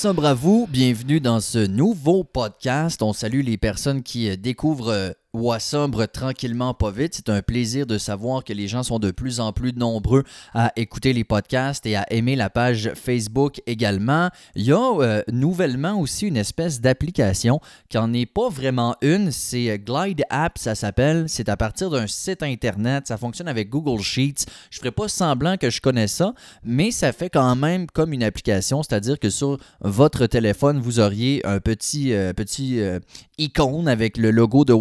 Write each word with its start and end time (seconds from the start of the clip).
Wassobre 0.00 0.24
à 0.24 0.32
vous, 0.32 0.66
bienvenue 0.70 1.20
dans 1.20 1.40
ce 1.40 1.58
nouveau 1.58 2.24
podcast. 2.24 3.02
On 3.02 3.12
salue 3.12 3.42
les 3.42 3.58
personnes 3.58 4.02
qui 4.02 4.30
euh, 4.30 4.36
découvrent 4.36 5.14
euh, 5.34 5.38
Wassobre 5.38 6.06
tranquillement 6.08 6.74
pas 6.74 6.90
vite. 6.90 7.14
C'est 7.14 7.28
un 7.28 7.42
plaisir 7.42 7.86
de 7.86 7.98
savoir 7.98 8.44
que 8.44 8.52
les 8.52 8.68
gens 8.68 8.82
sont 8.82 8.98
de 8.98 9.10
plus 9.10 9.40
en 9.40 9.52
plus 9.52 9.72
nombreux 9.72 10.24
à 10.54 10.72
écouter 10.76 11.12
les 11.12 11.24
podcasts 11.24 11.86
et 11.86 11.96
à 11.96 12.10
aimer 12.12 12.36
la 12.36 12.50
page 12.50 12.92
Facebook 12.94 13.60
également. 13.66 14.30
Il 14.54 14.64
y 14.64 14.72
a 14.72 14.78
euh, 14.78 15.22
nouvellement 15.32 15.98
aussi 16.00 16.26
une 16.26 16.36
espèce 16.36 16.80
d'application 16.80 17.60
qui 17.88 17.96
n'en 17.96 18.12
est 18.12 18.26
pas 18.26 18.48
vraiment 18.48 18.96
une. 19.02 19.30
C'est 19.30 19.78
Glide 19.78 20.24
App, 20.30 20.58
ça 20.58 20.74
s'appelle. 20.74 21.24
C'est 21.28 21.48
à 21.48 21.56
partir 21.56 21.90
d'un 21.90 22.06
site 22.06 22.42
internet. 22.42 23.06
Ça 23.06 23.16
fonctionne 23.16 23.48
avec 23.48 23.68
Google 23.68 24.02
Sheets. 24.02 24.46
Je 24.70 24.78
ferai 24.78 24.90
pas 24.90 25.08
semblant 25.08 25.56
que 25.56 25.70
je 25.70 25.80
connais 25.80 26.08
ça, 26.08 26.34
mais 26.64 26.90
ça 26.90 27.12
fait 27.12 27.30
quand 27.30 27.56
même 27.56 27.86
comme 27.86 28.12
une 28.12 28.22
application, 28.22 28.82
c'est-à-dire 28.82 29.18
que 29.18 29.30
sur 29.30 29.58
votre 29.80 30.26
téléphone, 30.26 30.78
vous 30.78 31.00
auriez 31.00 31.44
un 31.46 31.60
petit, 31.60 32.12
euh, 32.12 32.32
petit 32.32 32.80
euh, 32.80 32.98
icône 33.38 33.88
avec 33.88 34.16
le 34.16 34.30
logo 34.30 34.64
de 34.64 34.72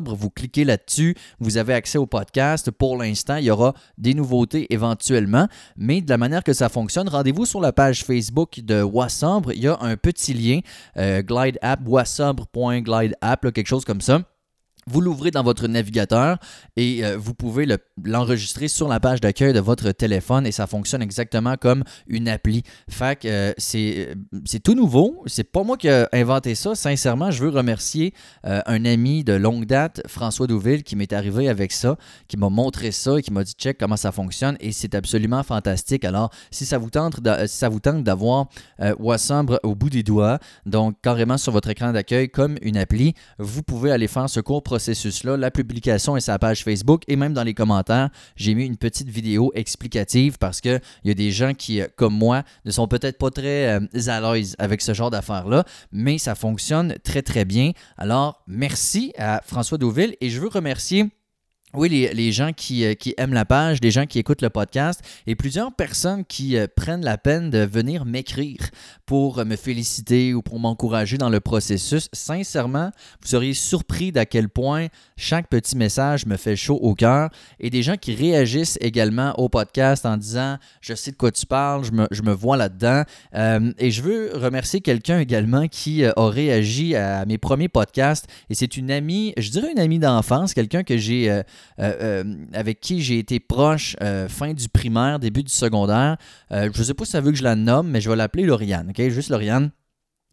Vous 0.00 0.30
cliquez 0.30 0.64
là-dessus, 0.64 1.14
vous 1.40 1.56
avez 1.56 1.74
accès 1.74 1.98
au 1.98 2.06
podcast. 2.06 2.70
Pour 2.70 2.96
l'instant, 2.96 3.36
il 3.36 3.44
y 3.44 3.50
aura 3.50 3.74
des 3.98 4.14
nouveautés 4.14 4.72
éventuellement, 4.72 5.48
mais 5.76 6.00
de 6.00 6.08
la 6.08 6.18
manière 6.18 6.44
que 6.44 6.52
ça 6.52 6.68
fonctionne, 6.68 7.08
rendez-vous 7.08 7.46
sur 7.46 7.60
la 7.60 7.72
page 7.72 8.04
Facebook 8.04 8.60
de 8.60 8.82
Wassobre. 8.82 9.52
Il 9.52 9.62
y 9.62 9.68
a 9.68 9.78
un 9.80 9.96
petit 9.96 10.34
lien, 10.34 10.60
euh, 10.96 11.22
glide 11.22 11.58
app, 11.62 11.80
wassobre.glideapp, 11.86 13.52
quelque 13.52 13.66
chose 13.66 13.84
comme 13.84 14.00
ça. 14.00 14.22
Vous 14.88 15.00
l'ouvrez 15.00 15.30
dans 15.30 15.44
votre 15.44 15.68
navigateur 15.68 16.38
et 16.74 17.04
euh, 17.04 17.16
vous 17.16 17.34
pouvez 17.34 17.68
l'enregistrer 18.04 18.66
sur 18.66 18.88
la 18.88 18.98
page 18.98 19.20
d'accueil 19.20 19.52
de 19.52 19.60
votre 19.60 19.92
téléphone 19.92 20.44
et 20.44 20.50
ça 20.50 20.66
fonctionne 20.66 21.02
exactement 21.02 21.56
comme 21.56 21.84
une 22.08 22.28
appli. 22.28 22.64
Fait 22.88 23.16
que 23.16 23.28
euh, 23.28 23.52
c'est 23.56 24.60
tout 24.64 24.74
nouveau. 24.74 25.22
C'est 25.26 25.44
pas 25.44 25.62
moi 25.62 25.76
qui 25.76 25.86
ai 25.86 26.06
inventé 26.12 26.56
ça. 26.56 26.74
Sincèrement, 26.74 27.30
je 27.30 27.44
veux 27.44 27.50
remercier 27.50 28.12
euh, 28.44 28.60
un 28.66 28.84
ami 28.84 29.22
de 29.22 29.34
longue 29.34 29.66
date, 29.66 30.02
François 30.08 30.48
Douville, 30.48 30.82
qui 30.82 30.96
m'est 30.96 31.12
arrivé 31.12 31.48
avec 31.48 31.70
ça, 31.70 31.96
qui 32.26 32.36
m'a 32.36 32.48
montré 32.48 32.90
ça 32.90 33.18
et 33.18 33.22
qui 33.22 33.32
m'a 33.32 33.44
dit 33.44 33.54
check 33.56 33.78
comment 33.78 33.96
ça 33.96 34.10
fonctionne 34.10 34.56
et 34.58 34.72
c'est 34.72 34.96
absolument 34.96 35.44
fantastique. 35.44 36.04
Alors, 36.04 36.30
si 36.50 36.66
ça 36.66 36.78
vous 36.78 36.90
tente, 36.90 37.20
si 37.46 37.64
d'avoir 38.02 38.46
Wassembre 38.98 39.60
au 39.62 39.76
bout 39.76 39.90
des 39.90 40.02
doigts, 40.02 40.40
donc 40.66 40.96
carrément 41.02 41.38
sur 41.38 41.52
votre 41.52 41.68
écran 41.70 41.92
d'accueil 41.92 42.28
comme 42.28 42.56
une 42.62 42.76
appli, 42.76 43.14
vous 43.38 43.62
pouvez 43.62 43.92
aller 43.92 44.08
faire 44.08 44.28
ce 44.28 44.40
cours 44.40 44.64
processus-là. 44.72 45.36
La 45.36 45.50
publication 45.50 46.16
est 46.16 46.22
sa 46.22 46.38
page 46.38 46.64
Facebook 46.64 47.02
et 47.06 47.16
même 47.16 47.34
dans 47.34 47.42
les 47.42 47.52
commentaires, 47.52 48.08
j'ai 48.36 48.54
mis 48.54 48.64
une 48.64 48.78
petite 48.78 49.10
vidéo 49.10 49.52
explicative 49.54 50.38
parce 50.38 50.62
qu'il 50.62 50.80
y 51.04 51.10
a 51.10 51.14
des 51.14 51.30
gens 51.30 51.52
qui, 51.52 51.82
euh, 51.82 51.88
comme 51.94 52.14
moi, 52.14 52.42
ne 52.64 52.70
sont 52.70 52.88
peut-être 52.88 53.18
pas 53.18 53.30
très 53.30 53.78
euh, 53.78 54.08
à 54.08 54.20
l'aise 54.20 54.56
avec 54.58 54.80
ce 54.80 54.94
genre 54.94 55.10
d'affaires-là, 55.10 55.64
mais 55.92 56.16
ça 56.16 56.34
fonctionne 56.34 56.94
très 57.04 57.20
très 57.20 57.44
bien. 57.44 57.72
Alors, 57.98 58.42
merci 58.46 59.12
à 59.18 59.42
François 59.44 59.76
Deauville 59.76 60.16
et 60.22 60.30
je 60.30 60.40
veux 60.40 60.48
remercier 60.48 61.10
oui, 61.74 61.88
les, 61.88 62.32
gens 62.32 62.52
qui, 62.52 62.84
euh, 62.84 62.92
qui, 62.92 63.14
aiment 63.16 63.32
la 63.32 63.46
page, 63.46 63.78
les 63.82 63.90
gens 63.90 64.04
qui 64.04 64.18
écoutent 64.18 64.42
le 64.42 64.50
podcast 64.50 65.00
et 65.26 65.34
plusieurs 65.34 65.72
personnes 65.74 66.22
qui 66.24 66.58
euh, 66.58 66.66
prennent 66.74 67.04
la 67.04 67.16
peine 67.16 67.48
de 67.48 67.60
venir 67.60 68.04
m'écrire 68.04 68.58
pour 69.06 69.42
me 69.44 69.56
féliciter 69.56 70.34
ou 70.34 70.42
pour 70.42 70.60
m'encourager 70.60 71.16
dans 71.16 71.30
le 71.30 71.40
processus. 71.40 72.10
Sincèrement, 72.12 72.90
vous 73.22 73.28
seriez 73.28 73.54
surpris 73.54 74.12
d'à 74.12 74.26
quel 74.26 74.50
point 74.50 74.88
chaque 75.16 75.48
petit 75.48 75.76
message 75.76 76.26
me 76.26 76.36
fait 76.36 76.56
chaud 76.56 76.78
au 76.82 76.94
cœur 76.94 77.30
et 77.58 77.70
des 77.70 77.82
gens 77.82 77.96
qui 77.96 78.14
réagissent 78.14 78.76
également 78.82 79.32
au 79.38 79.48
podcast 79.48 80.04
en 80.04 80.18
disant 80.18 80.58
Je 80.82 80.94
sais 80.94 81.10
de 81.10 81.16
quoi 81.16 81.30
tu 81.30 81.46
parles, 81.46 81.84
je 81.84 81.92
me, 81.92 82.06
je 82.10 82.22
me 82.22 82.32
vois 82.32 82.58
là-dedans. 82.58 83.04
Euh, 83.34 83.72
et 83.78 83.90
je 83.90 84.02
veux 84.02 84.32
remercier 84.34 84.82
quelqu'un 84.82 85.20
également 85.20 85.68
qui 85.68 86.04
a 86.04 86.12
réagi 86.16 86.96
à 86.96 87.24
mes 87.24 87.38
premiers 87.38 87.68
podcasts 87.68 88.28
et 88.50 88.54
c'est 88.54 88.76
une 88.76 88.90
amie, 88.90 89.32
je 89.38 89.50
dirais 89.50 89.72
une 89.72 89.78
amie 89.78 89.98
d'enfance, 89.98 90.52
quelqu'un 90.52 90.82
que 90.82 90.98
j'ai 90.98 91.42
euh, 91.78 92.22
euh, 92.22 92.24
avec 92.52 92.80
qui 92.80 93.02
j'ai 93.02 93.18
été 93.18 93.40
proche 93.40 93.96
euh, 94.02 94.28
fin 94.28 94.52
du 94.52 94.68
primaire, 94.68 95.18
début 95.18 95.42
du 95.42 95.52
secondaire. 95.52 96.16
je 96.50 96.66
ne 96.66 96.84
sais 96.84 96.94
pas 96.94 97.04
si 97.04 97.12
ça 97.12 97.20
veut 97.20 97.32
que 97.32 97.38
je 97.38 97.44
la 97.44 97.56
nomme, 97.56 97.88
mais 97.88 98.00
je 98.00 98.10
vais 98.10 98.16
l'appeler 98.16 98.44
Lauriane, 98.44 98.90
ok? 98.90 99.08
Juste 99.08 99.30
Lauriane 99.30 99.70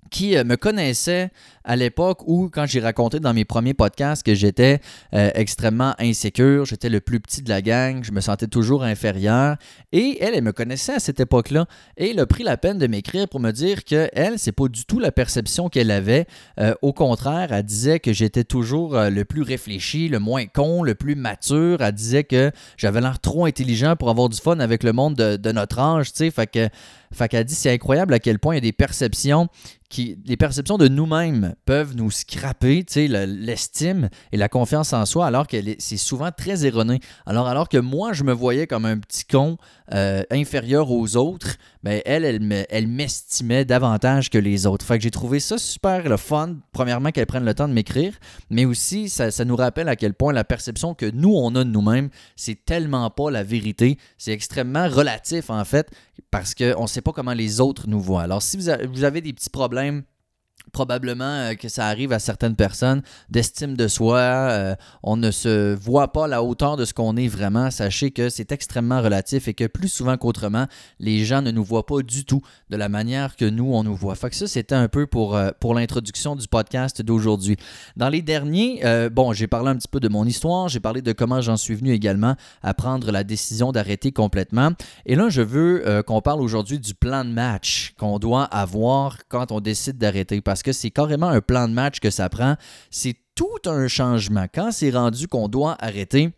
qui 0.10 0.36
me 0.44 0.56
connaissait 0.56 1.32
à 1.70 1.76
l'époque 1.76 2.24
où, 2.26 2.50
quand 2.52 2.66
j'ai 2.66 2.80
raconté 2.80 3.20
dans 3.20 3.32
mes 3.32 3.46
premiers 3.46 3.76
podcasts 3.76 4.24
que 4.24 4.34
j'étais 4.34 4.80
euh, 5.14 5.30
extrêmement 5.36 5.94
insécure, 6.00 6.66
j'étais 6.66 6.90
le 6.90 7.00
plus 7.00 7.20
petit 7.20 7.44
de 7.44 7.50
la 7.50 7.62
gang, 7.62 8.04
je 8.04 8.12
me 8.12 8.22
sentais 8.22 8.48
toujours 8.48 8.84
inférieur. 8.84 9.56
Et 9.92 10.18
elle, 10.20 10.34
elle 10.34 10.44
me 10.44 10.52
connaissait 10.52 10.96
à 10.96 11.00
cette 11.00 11.20
époque-là. 11.20 11.68
Et 11.96 12.10
elle 12.10 12.20
a 12.20 12.26
pris 12.26 12.44
la 12.44 12.58
peine 12.58 12.80
de 12.80 12.88
m'écrire 12.88 13.28
pour 13.28 13.40
me 13.40 13.52
dire 13.52 13.86
que 13.86 14.10
elle, 14.14 14.40
c'est 14.40 14.52
pas 14.52 14.68
du 14.68 14.86
tout 14.86 15.00
la 15.00 15.12
perception 15.12 15.70
qu'elle 15.70 15.92
avait. 15.92 16.26
Euh, 16.60 16.74
au 16.82 16.92
contraire, 16.92 17.52
elle 17.52 17.64
disait 17.64 18.00
que 18.00 18.14
j'étais 18.14 18.44
toujours 18.44 18.96
euh, 18.96 19.12
le 19.12 19.24
plus 19.24 19.44
réfléchi, 19.44 20.10
le 20.10 20.18
moins 20.18 20.48
con, 20.48 20.82
le 20.82 20.96
plus 20.96 21.14
mature. 21.14 21.82
Elle 21.82 21.92
disait 21.92 22.24
que 22.24 22.52
j'avais 22.78 23.00
l'air 23.00 23.20
trop 23.20 23.46
intelligent 23.46 23.96
pour 23.96 24.10
avoir 24.10 24.30
du 24.30 24.38
fun 24.40 24.60
avec 24.60 24.82
le 24.82 24.92
monde 24.92 25.14
de, 25.14 25.38
de 25.38 25.52
notre 25.52 25.78
âge, 25.78 26.14
tu 26.14 26.18
sais. 26.18 26.32
Fait 26.32 26.48
que 26.48 26.68
fait 27.12 27.28
qu'elle 27.28 27.44
dit 27.44 27.56
c'est 27.56 27.72
incroyable 27.72 28.14
à 28.14 28.20
quel 28.20 28.40
point 28.40 28.54
il 28.54 28.58
y 28.58 28.60
a 28.60 28.62
des 28.62 28.72
perceptions 28.72 29.48
qui, 29.90 30.20
les 30.26 30.38
perceptions 30.38 30.78
de 30.78 30.88
nous-mêmes 30.88 31.56
peuvent 31.66 31.96
nous 31.96 32.12
scraper, 32.12 32.86
l'estime 32.96 34.10
et 34.32 34.38
la 34.38 34.48
confiance 34.48 34.94
en 34.94 35.06
soi, 35.06 35.26
alors 35.26 35.48
que 35.48 35.58
c'est 35.80 35.98
souvent 35.98 36.30
très 36.32 36.66
erroné. 36.66 37.00
Alors, 37.26 37.48
alors 37.48 37.68
que 37.68 37.78
moi, 37.78 38.14
je 38.14 38.24
me 38.24 38.32
voyais 38.32 38.68
comme 38.68 38.86
un 38.86 39.00
petit 39.00 39.26
con 39.26 39.58
euh, 39.94 40.22
inférieur 40.30 40.92
aux 40.92 41.18
autres, 41.18 41.56
ben 41.82 42.02
elle, 42.06 42.66
elle 42.70 42.88
m'estimait 42.88 43.66
davantage 43.66 44.30
que 44.30 44.38
les 44.38 44.68
autres. 44.68 44.86
Fait 44.86 44.98
que 44.98 45.04
j'ai 45.04 45.12
trouvé 45.12 45.40
ça 45.40 45.58
super 45.58 46.08
le 46.08 46.18
fun, 46.18 46.58
premièrement 46.72 47.12
qu'elle 47.12 47.26
prenne 47.26 47.46
le 47.46 47.56
temps 47.56 47.68
de 47.68 47.74
m'écrire, 47.74 48.14
mais 48.52 48.66
aussi 48.66 49.10
ça, 49.10 49.32
ça 49.32 49.44
nous 49.44 49.56
rappelle 49.56 49.90
à 49.90 49.96
quel 49.96 50.14
point 50.14 50.34
la 50.34 50.44
perception 50.44 50.94
que 50.94 51.10
nous, 51.10 51.34
on 51.34 51.56
a 51.56 51.64
de 51.64 51.70
nous-mêmes, 51.70 52.10
c'est 52.36 52.64
tellement 52.64 53.10
pas 53.10 53.32
la 53.32 53.44
vérité, 53.44 53.98
c'est 54.18 54.34
extrêmement 54.34 54.88
relatif 54.88 55.50
en 55.50 55.66
fait, 55.66 55.90
parce 56.30 56.54
qu'on 56.54 56.84
ne 56.84 56.88
sait 56.88 57.02
pas 57.02 57.12
comment 57.12 57.34
les 57.34 57.60
autres 57.60 57.88
nous 57.88 58.02
voient. 58.02 58.22
Alors 58.22 58.44
si 58.44 58.58
vous 58.58 59.04
avez 59.04 59.22
des 59.22 59.34
petits 59.34 59.50
problèmes 59.50 59.79
Lame 59.80 60.04
probablement 60.70 61.24
euh, 61.24 61.54
que 61.56 61.70
ça 61.70 61.88
arrive 61.88 62.14
à 62.14 62.20
certaines 62.20 62.56
personnes 62.56 63.02
d'estime 63.30 63.76
de 63.76 63.88
soi. 63.88 64.20
Euh, 64.20 64.76
on 65.04 65.18
ne 65.18 65.32
se 65.32 65.76
voit 65.76 66.12
pas 66.12 66.26
à 66.26 66.28
la 66.28 66.44
hauteur 66.44 66.78
de 66.78 66.86
ce 66.86 66.94
qu'on 66.94 67.18
est 67.18 67.28
vraiment. 67.28 67.72
Sachez 67.72 68.12
que 68.12 68.30
c'est 68.30 68.52
extrêmement 68.52 69.02
relatif 69.02 69.48
et 69.48 69.54
que 69.54 69.66
plus 69.66 69.90
souvent 69.90 70.18
qu'autrement, 70.18 70.68
les 71.00 71.26
gens 71.26 71.42
ne 71.42 71.52
nous 71.52 71.64
voient 71.64 71.86
pas 71.86 72.02
du 72.02 72.26
tout 72.26 72.42
de 72.70 72.78
la 72.78 72.90
manière 72.90 73.36
que 73.36 73.46
nous, 73.46 73.74
on 73.74 73.84
nous 73.84 73.96
voit. 73.96 74.16
Fait 74.16 74.30
que 74.30 74.36
ça, 74.36 74.48
c'était 74.48 74.76
un 74.76 74.88
peu 74.88 75.08
pour, 75.08 75.36
euh, 75.36 75.52
pour 75.60 75.74
l'introduction 75.74 76.36
du 76.36 76.48
podcast 76.48 77.02
d'aujourd'hui. 77.02 77.58
Dans 77.96 78.10
les 78.10 78.22
derniers, 78.22 78.82
bon, 79.12 79.34
j'ai 79.34 79.48
parlé 79.48 79.70
un 79.70 79.76
petit 79.76 79.88
peu 79.88 80.00
de 80.00 80.08
mon 80.08 80.26
histoire, 80.26 80.68
j'ai 80.68 80.80
parlé 80.80 81.02
de 81.02 81.12
comment 81.12 81.42
j'en 81.42 81.58
suis 81.58 81.76
venu 81.76 81.92
également 81.92 82.36
à 82.64 82.74
prendre 82.74 83.12
la 83.12 83.24
décision 83.24 83.72
d'arrêter 83.72 84.12
complètement. 84.12 84.72
Et 85.06 85.16
là, 85.16 85.30
je 85.30 85.42
veux 85.42 86.04
qu'on 86.06 86.22
parle 86.22 86.42
aujourd'hui 86.42 86.80
du 86.80 86.94
plan 86.94 87.24
de 87.24 87.30
match 87.30 87.94
qu'on 87.98 88.20
doit 88.20 88.44
avoir 88.44 89.18
quand 89.28 89.52
on 89.52 89.60
décide 89.60 89.98
d'arrêter 89.98 90.42
parce 90.42 90.59
que 90.64 90.72
c'est 90.72 90.92
carrément 90.92 91.30
un 91.30 91.42
plan 91.42 91.68
de 91.68 91.74
match 91.74 92.00
que 92.00 92.10
ça 92.10 92.30
prend. 92.30 92.56
C'est 92.90 93.16
tout 93.36 93.60
un 93.66 93.88
changement. 93.88 94.48
Quand 94.54 94.72
c'est 94.72 94.92
rendu 94.92 95.28
qu'on 95.28 95.48
doit 95.48 95.76
arrêter, 95.80 96.32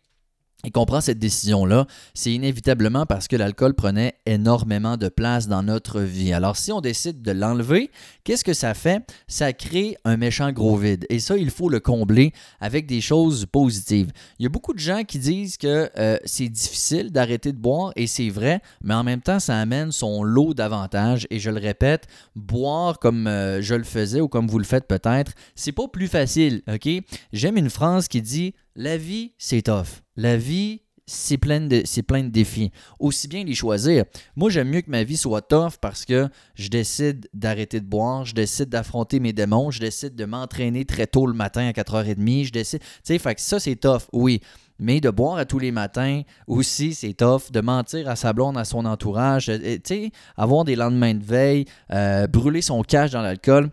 et 0.64 0.72
qu'on 0.72 0.86
prend 0.86 1.02
cette 1.02 1.20
décision-là, 1.20 1.88
c'est 2.14 2.32
inévitablement 2.32 3.06
parce 3.06 3.28
que 3.28 3.36
l'alcool 3.36 3.74
prenait 3.74 4.16
énormément 4.26 4.98
de 4.98 5.10
place 5.10 5.48
dans 5.48 5.64
notre 5.64 6.02
vie. 6.02 6.34
Alors 6.34 6.58
si 6.58 6.72
on 6.72 6.82
décide 6.82 7.22
de 7.22 7.32
l'enlever, 7.32 7.92
qu'est-ce 8.24 8.44
que 8.44 8.54
ça 8.54 8.74
fait? 8.74 9.04
Ça 9.28 9.54
crée 9.54 9.98
un 10.06 10.18
méchant 10.18 10.52
gros 10.52 10.78
vide. 10.78 11.06
Et 11.10 11.20
ça, 11.20 11.38
il 11.38 11.50
faut 11.50 11.70
le 11.70 11.80
combler 11.80 12.34
avec 12.60 12.86
des 12.86 13.02
choses 13.02 13.46
positives. 13.46 14.12
Il 14.40 14.44
y 14.44 14.46
a 14.46 14.50
beaucoup 14.50 14.74
de 14.74 14.80
gens 14.80 15.04
qui 15.04 15.20
disent 15.20 15.58
que 15.58 15.90
euh, 15.98 16.18
c'est 16.26 16.50
difficile 16.50 17.12
d'arrêter 17.12 17.52
de 17.52 17.58
boire, 17.58 17.92
et 17.96 18.08
c'est 18.08 18.30
vrai, 18.30 18.62
mais 18.84 18.94
en 18.94 19.04
même 19.04 19.22
temps, 19.22 19.40
ça 19.40 19.58
amène 19.58 19.92
son 19.92 20.24
lot 20.24 20.54
d'avantages. 20.54 21.28
Et 21.30 21.40
je 21.40 21.50
le 21.50 21.60
répète, 21.60 22.08
boire 22.36 23.00
comme 23.00 23.28
euh, 23.28 23.62
je 23.62 23.76
le 23.76 23.84
faisais 23.84 24.22
ou 24.22 24.28
comme 24.28 24.48
vous 24.48 24.60
le 24.60 24.66
faites 24.66 24.88
peut-être, 24.88 25.34
c'est 25.56 25.72
pas 25.72 25.88
plus 25.88 26.08
facile, 26.08 26.62
OK? 26.72 26.90
J'aime 27.34 27.58
une 27.58 27.70
phrase 27.70 28.08
qui 28.08 28.22
dit 28.22 28.54
la 28.76 28.98
vie, 28.98 29.34
c'est 29.38 29.64
tough. 29.64 30.02
La 30.16 30.38
vie, 30.38 30.82
c'est 31.06 31.38
plein, 31.38 31.60
de, 31.60 31.82
de 31.82 32.30
défis. 32.30 32.72
Aussi 33.00 33.28
bien 33.28 33.44
les 33.44 33.54
choisir. 33.54 34.06
Moi, 34.36 34.50
j'aime 34.50 34.70
mieux 34.70 34.82
que 34.82 34.90
ma 34.90 35.04
vie 35.04 35.18
soit 35.18 35.42
tough 35.42 35.74
parce 35.82 36.06
que 36.06 36.30
je 36.56 36.70
décide 36.70 37.28
d'arrêter 37.34 37.80
de 37.80 37.86
boire, 37.86 38.26
je 38.26 38.34
décide 38.34 38.70
d'affronter 38.70 39.20
mes 39.20 39.34
démons, 39.34 39.72
je 39.72 39.80
décide 39.80 40.16
de 40.16 40.26
m'entraîner 40.26 40.86
très 40.86 41.08
tôt 41.08 41.28
le 41.28 41.34
matin 41.34 41.68
à 41.68 41.72
4h30, 41.72 42.46
je 42.46 42.52
décide... 42.52 42.80
Tu 42.80 42.88
sais, 43.04 43.20
fait 43.20 43.40
ça, 43.40 43.60
c'est 43.60 43.76
tough, 43.76 44.04
oui. 44.14 44.42
Mais 44.80 45.00
de 45.00 45.10
boire 45.10 45.38
à 45.38 45.46
tous 45.46 45.60
les 45.60 45.72
matins 45.72 46.22
aussi, 46.48 46.94
c'est 46.94 47.14
tough. 47.14 47.52
De 47.52 47.62
mentir 47.62 48.10
à 48.10 48.16
sa 48.16 48.34
blonde, 48.34 48.58
à 48.58 48.66
son 48.66 48.86
entourage, 48.86 49.50
euh, 49.50 49.60
tu 49.60 49.82
sais, 49.86 50.12
avoir 50.38 50.64
des 50.64 50.76
lendemains 50.76 51.14
de 51.14 51.24
veille, 51.24 51.66
euh, 51.92 52.26
brûler 52.26 52.62
son 52.62 52.82
cash 52.82 53.12
dans 53.12 53.22
l'alcool, 53.22 53.70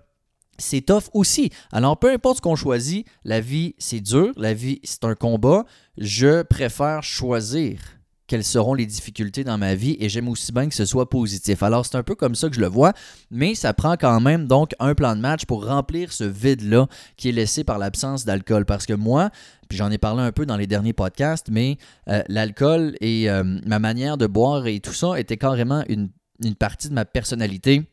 c'est 0.58 0.82
tough 0.82 1.05
aussi. 1.14 1.50
Alors, 1.72 1.99
peu 1.99 2.10
importe 2.12 2.38
ce 2.38 2.43
qu'on 2.43 2.56
choisit, 2.56 3.06
la 3.25 3.40
vie, 3.40 3.75
c'est 3.78 4.00
dur, 4.00 4.32
la 4.37 4.55
vie, 4.55 4.81
c'est 4.84 5.05
un 5.05 5.14
combat. 5.14 5.64
Je 5.96 6.43
préfère 6.43 7.02
choisir 7.02 7.78
quelles 8.28 8.44
seront 8.44 8.75
les 8.75 8.87
difficultés 8.87 9.43
dans 9.43 9.58
ma 9.58 9.75
vie 9.75 9.96
et 9.99 10.08
j'aime 10.08 10.28
aussi 10.28 10.52
bien 10.52 10.69
que 10.69 10.75
ce 10.75 10.84
soit 10.84 11.08
positif. 11.08 11.62
Alors 11.62 11.87
c'est 11.87 11.96
un 11.96 12.02
peu 12.02 12.14
comme 12.14 12.34
ça 12.34 12.49
que 12.49 12.55
je 12.55 12.60
le 12.60 12.66
vois, 12.66 12.93
mais 13.31 13.55
ça 13.55 13.72
prend 13.72 13.96
quand 13.96 14.20
même 14.20 14.46
donc 14.46 14.72
un 14.78 14.94
plan 14.94 15.16
de 15.16 15.20
match 15.20 15.46
pour 15.46 15.66
remplir 15.66 16.12
ce 16.12 16.25
vide-là 16.25 16.87
qui 17.16 17.31
est 17.31 17.32
laissé 17.32 17.64
par 17.64 17.78
l'absence 17.78 18.26
d'alcool. 18.26 18.66
Parce 18.66 18.84
que 18.84 18.93
moi, 18.93 19.31
puis 19.69 19.78
j'en 19.78 19.90
ai 19.90 19.99
parlé 19.99 20.22
un 20.22 20.31
peu 20.31 20.44
dans 20.44 20.58
les 20.58 20.66
derniers 20.66 20.93
podcasts, 20.93 21.49
mais 21.50 21.78
euh, 22.08 22.22
l'alcool 22.28 22.94
et 23.00 23.31
euh, 23.31 23.43
ma 23.66 23.78
manière 23.78 24.19
de 24.19 24.26
boire 24.26 24.66
et 24.66 24.81
tout 24.81 24.93
ça 24.93 25.19
était 25.19 25.38
carrément 25.38 25.82
une, 25.88 26.11
une 26.44 26.54
partie 26.54 26.90
de 26.90 26.94
ma 26.94 27.06
personnalité 27.06 27.88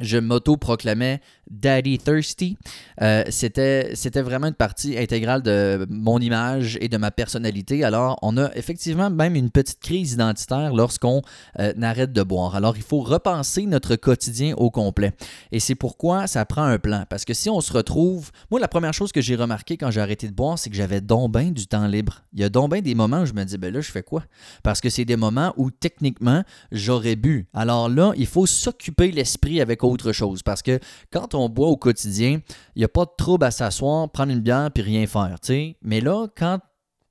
je 0.00 0.18
m'auto-proclamais 0.18 1.20
Daddy 1.50 1.98
Thirsty. 1.98 2.56
Euh, 3.02 3.24
c'était, 3.28 4.22
vraiment 4.22 4.46
une 4.46 4.54
partie 4.54 4.96
intégrale 4.96 5.42
de 5.42 5.86
mon 5.90 6.18
image 6.18 6.78
et 6.80 6.88
de 6.88 6.96
ma 6.96 7.10
personnalité. 7.10 7.84
Alors, 7.84 8.18
on 8.22 8.36
a 8.36 8.54
effectivement 8.54 9.10
même 9.10 9.34
une 9.34 9.50
petite 9.50 9.80
crise 9.80 10.12
identitaire 10.12 10.72
lorsqu'on 10.74 11.22
euh, 11.58 11.72
arrête 11.82 12.12
de 12.12 12.22
boire. 12.22 12.54
Alors, 12.54 12.76
il 12.76 12.82
faut 12.82 13.00
repenser 13.00 13.66
notre 13.66 13.96
quotidien 13.96 14.54
au 14.56 14.70
complet. 14.70 15.12
Et 15.52 15.60
c'est 15.60 15.74
pourquoi 15.74 16.26
ça 16.26 16.44
prend 16.44 16.64
un 16.64 16.78
plan. 16.78 17.04
Parce 17.08 17.24
que 17.24 17.34
si 17.34 17.50
on 17.50 17.60
se 17.60 17.72
retrouve... 17.72 18.30
Moi, 18.50 18.60
la 18.60 18.68
première 18.68 18.94
chose 18.94 19.12
que 19.12 19.20
j'ai 19.20 19.36
remarqué 19.36 19.76
quand 19.76 19.90
j'ai 19.90 20.00
arrêté 20.00 20.28
de 20.28 20.34
boire, 20.34 20.58
c'est 20.58 20.70
que 20.70 20.76
j'avais 20.76 21.00
donc 21.00 21.32
bien 21.32 21.50
du 21.50 21.66
temps 21.66 21.86
libre. 21.86 22.22
Il 22.32 22.40
y 22.40 22.44
a 22.44 22.48
donc 22.48 22.72
bien 22.72 22.80
des 22.80 22.94
moments 22.94 23.22
où 23.22 23.26
je 23.26 23.32
me 23.32 23.44
dis, 23.44 23.58
ben 23.58 23.72
là, 23.72 23.80
je 23.80 23.90
fais 23.90 24.02
quoi? 24.02 24.22
Parce 24.62 24.80
que 24.80 24.88
c'est 24.88 25.04
des 25.04 25.16
moments 25.16 25.52
où, 25.56 25.70
techniquement, 25.70 26.44
j'aurais 26.70 27.16
bu. 27.16 27.46
Alors 27.54 27.88
là, 27.88 28.12
il 28.16 28.26
faut 28.26 28.46
s'occuper 28.46 29.10
l'esprit 29.10 29.60
avec 29.60 29.82
autre 29.90 30.12
chose. 30.12 30.42
Parce 30.42 30.62
que 30.62 30.78
quand 31.12 31.34
on 31.34 31.48
boit 31.48 31.68
au 31.68 31.76
quotidien, 31.76 32.40
il 32.74 32.78
n'y 32.78 32.84
a 32.84 32.88
pas 32.88 33.04
de 33.04 33.10
trouble 33.16 33.44
à 33.44 33.50
s'asseoir, 33.50 34.10
prendre 34.10 34.32
une 34.32 34.40
bière 34.40 34.70
puis 34.72 34.82
rien 34.82 35.06
faire. 35.06 35.36
Mais 35.82 36.00
là, 36.00 36.26
quand 36.36 36.60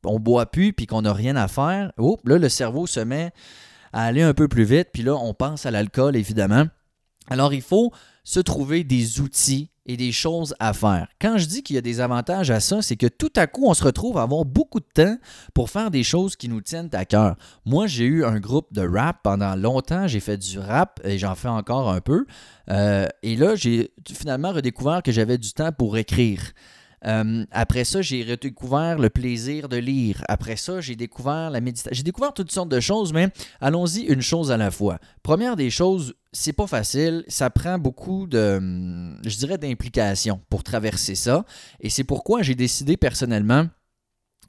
on 0.06 0.20
boit 0.20 0.46
plus 0.46 0.74
puis 0.74 0.88
qu'on 0.88 1.02
n'a 1.02 1.14
rien 1.14 1.36
à 1.36 1.48
faire, 1.48 1.92
là, 1.98 2.38
le 2.38 2.50
cerveau 2.50 2.88
se 2.88 3.00
met 3.00 3.32
à 3.92 4.04
aller 4.04 4.22
un 4.22 4.34
peu 4.34 4.48
plus 4.48 4.64
vite, 4.64 4.90
puis 4.94 5.04
là, 5.04 5.16
on 5.16 5.34
pense 5.34 5.66
à 5.66 5.72
l'alcool, 5.72 6.16
évidemment. 6.16 6.66
Alors, 7.30 7.54
il 7.54 7.62
faut 7.62 7.92
se 8.24 8.40
trouver 8.40 8.84
des 8.84 9.20
outils 9.22 9.70
et 9.90 9.98
des 9.98 10.12
choses 10.12 10.54
à 10.60 10.72
faire. 10.74 11.08
Quand 11.20 11.40
je 11.40 11.48
dis 11.48 11.64
qu'il 11.64 11.76
y 11.76 11.80
a 11.80 11.82
des 11.82 12.00
avantages 12.00 12.52
à 12.52 12.60
ça, 12.60 12.84
c'est 12.84 12.96
que 12.96 13.08
tout 13.08 13.34
à 13.36 13.48
coup, 13.48 13.66
on 13.66 13.74
se 13.74 13.84
retrouve 13.84 14.20
à 14.20 14.22
avoir 14.22 14.46
beaucoup 14.46 14.80
de 14.80 14.86
temps 14.86 15.18
pour 15.56 15.72
faire 15.72 15.90
des 15.90 16.04
choses 16.04 16.36
qui 16.36 16.48
nous 16.48 16.62
tiennent 16.62 16.92
à 16.94 17.06
cœur. 17.06 17.36
Moi, 17.66 17.88
j'ai 17.88 18.06
eu 18.06 18.24
un 18.24 18.40
groupe 18.40 18.72
de 18.72 18.88
rap 18.88 19.18
pendant 19.24 19.56
longtemps, 19.56 20.08
j'ai 20.08 20.20
fait 20.20 20.38
du 20.38 20.60
rap 20.60 21.02
et 21.04 21.18
j'en 21.18 21.34
fais 21.34 21.48
encore 21.48 21.90
un 21.90 22.02
peu. 22.02 22.28
Euh, 22.70 23.08
et 23.24 23.36
là, 23.36 23.56
j'ai 23.56 23.92
finalement 24.14 24.52
redécouvert 24.52 25.02
que 25.02 25.12
j'avais 25.12 25.40
du 25.40 25.54
temps 25.54 25.72
pour 25.72 25.98
écrire. 25.98 26.40
Euh, 27.06 27.46
après 27.52 27.84
ça, 27.84 28.02
j'ai 28.02 28.24
redécouvert 28.24 28.98
le 28.98 29.10
plaisir 29.10 29.70
de 29.70 29.78
lire. 29.78 30.24
Après 30.28 30.56
ça, 30.56 30.82
j'ai 30.82 30.96
découvert 30.96 31.50
la 31.50 31.62
méditation. 31.62 31.92
J'ai 31.94 32.04
découvert 32.04 32.34
toutes 32.34 32.52
sortes 32.52 32.70
de 32.70 32.80
choses, 32.80 33.14
mais 33.14 33.30
allons-y 33.62 34.02
une 34.02 34.22
chose 34.22 34.52
à 34.52 34.58
la 34.58 34.72
fois. 34.72 35.00
Première 35.24 35.56
des 35.56 35.70
choses, 35.70 36.14
c'est 36.32 36.54
pas 36.54 36.68
facile. 36.68 37.24
Ça 37.28 37.50
prend 37.50 37.78
beaucoup 37.78 38.28
de, 38.28 38.60
je 39.26 39.38
dirais, 39.38 39.58
d'implication 39.58 40.42
pour 40.50 40.64
traverser 40.64 41.16
ça. 41.16 41.46
Et 41.80 41.90
c'est 41.90 42.04
pourquoi 42.04 42.42
j'ai 42.42 42.56
décidé 42.56 42.98
personnellement 42.98 43.68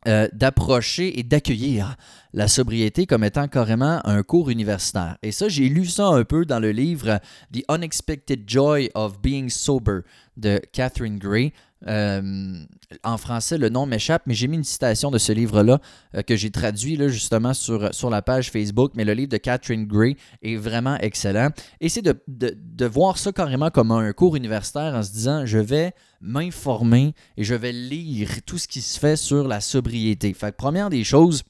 euh, 0.08 0.28
d'approcher 0.32 1.18
et 1.18 1.22
d'accueillir 1.22 1.96
la 2.32 2.48
sobriété 2.48 3.04
comme 3.04 3.22
étant 3.22 3.48
carrément 3.48 4.00
un 4.06 4.22
cours 4.22 4.48
universitaire. 4.48 5.18
Et 5.22 5.30
ça, 5.30 5.50
j'ai 5.50 5.68
lu 5.68 5.84
ça 5.84 6.06
un 6.06 6.24
peu 6.24 6.46
dans 6.46 6.58
le 6.58 6.72
livre 6.72 7.20
The 7.52 7.62
Unexpected 7.68 8.44
Joy 8.46 8.90
of 8.94 9.20
Being 9.20 9.50
Sober 9.50 10.00
de 10.38 10.58
Catherine 10.72 11.18
Gray. 11.18 11.52
Euh, 11.86 12.64
en 13.04 13.16
français, 13.16 13.56
le 13.56 13.68
nom 13.68 13.86
m'échappe, 13.86 14.22
mais 14.26 14.34
j'ai 14.34 14.48
mis 14.48 14.56
une 14.56 14.64
citation 14.64 15.10
de 15.10 15.18
ce 15.18 15.32
livre-là 15.32 15.80
euh, 16.14 16.22
que 16.22 16.36
j'ai 16.36 16.50
traduit 16.50 16.96
là, 16.96 17.08
justement 17.08 17.54
sur, 17.54 18.10
la 18.10 18.22
page 18.22 18.50
Facebook. 18.50 18.92
Mais 18.94 19.04
le 19.04 19.14
livre 19.14 19.30
de 19.30 19.36
Catherine 19.36 19.86
Gray 19.86 20.16
est 20.42 20.56
vraiment 20.56 20.96
excellent. 20.98 21.48
Et 21.80 21.88
de, 21.88 22.20
de, 22.26 22.86
voir 22.86 23.18
ça 23.18 23.32
carrément 23.32 23.70
comme 23.70 23.92
un 23.92 24.12
cours 24.12 24.36
universitaire 24.36 24.94
en 24.94 25.02
se 25.02 25.12
disant 25.12 25.44
je 25.44 25.58
vais 25.58 25.92
m'informer 26.20 27.14
et 27.36 27.44
je 27.44 27.54
vais 27.54 27.72
lire 27.72 28.30
tout 28.46 28.58
ce 28.58 28.66
qui 28.66 28.80
se 28.80 28.98
fait 28.98 29.16
sur 29.16 29.46
la 29.46 29.60
sobriété. 29.60 30.32
Fait 30.34 30.50
que 30.50 30.56
première 30.56 30.90
des 30.90 31.04
choses, 31.04 31.44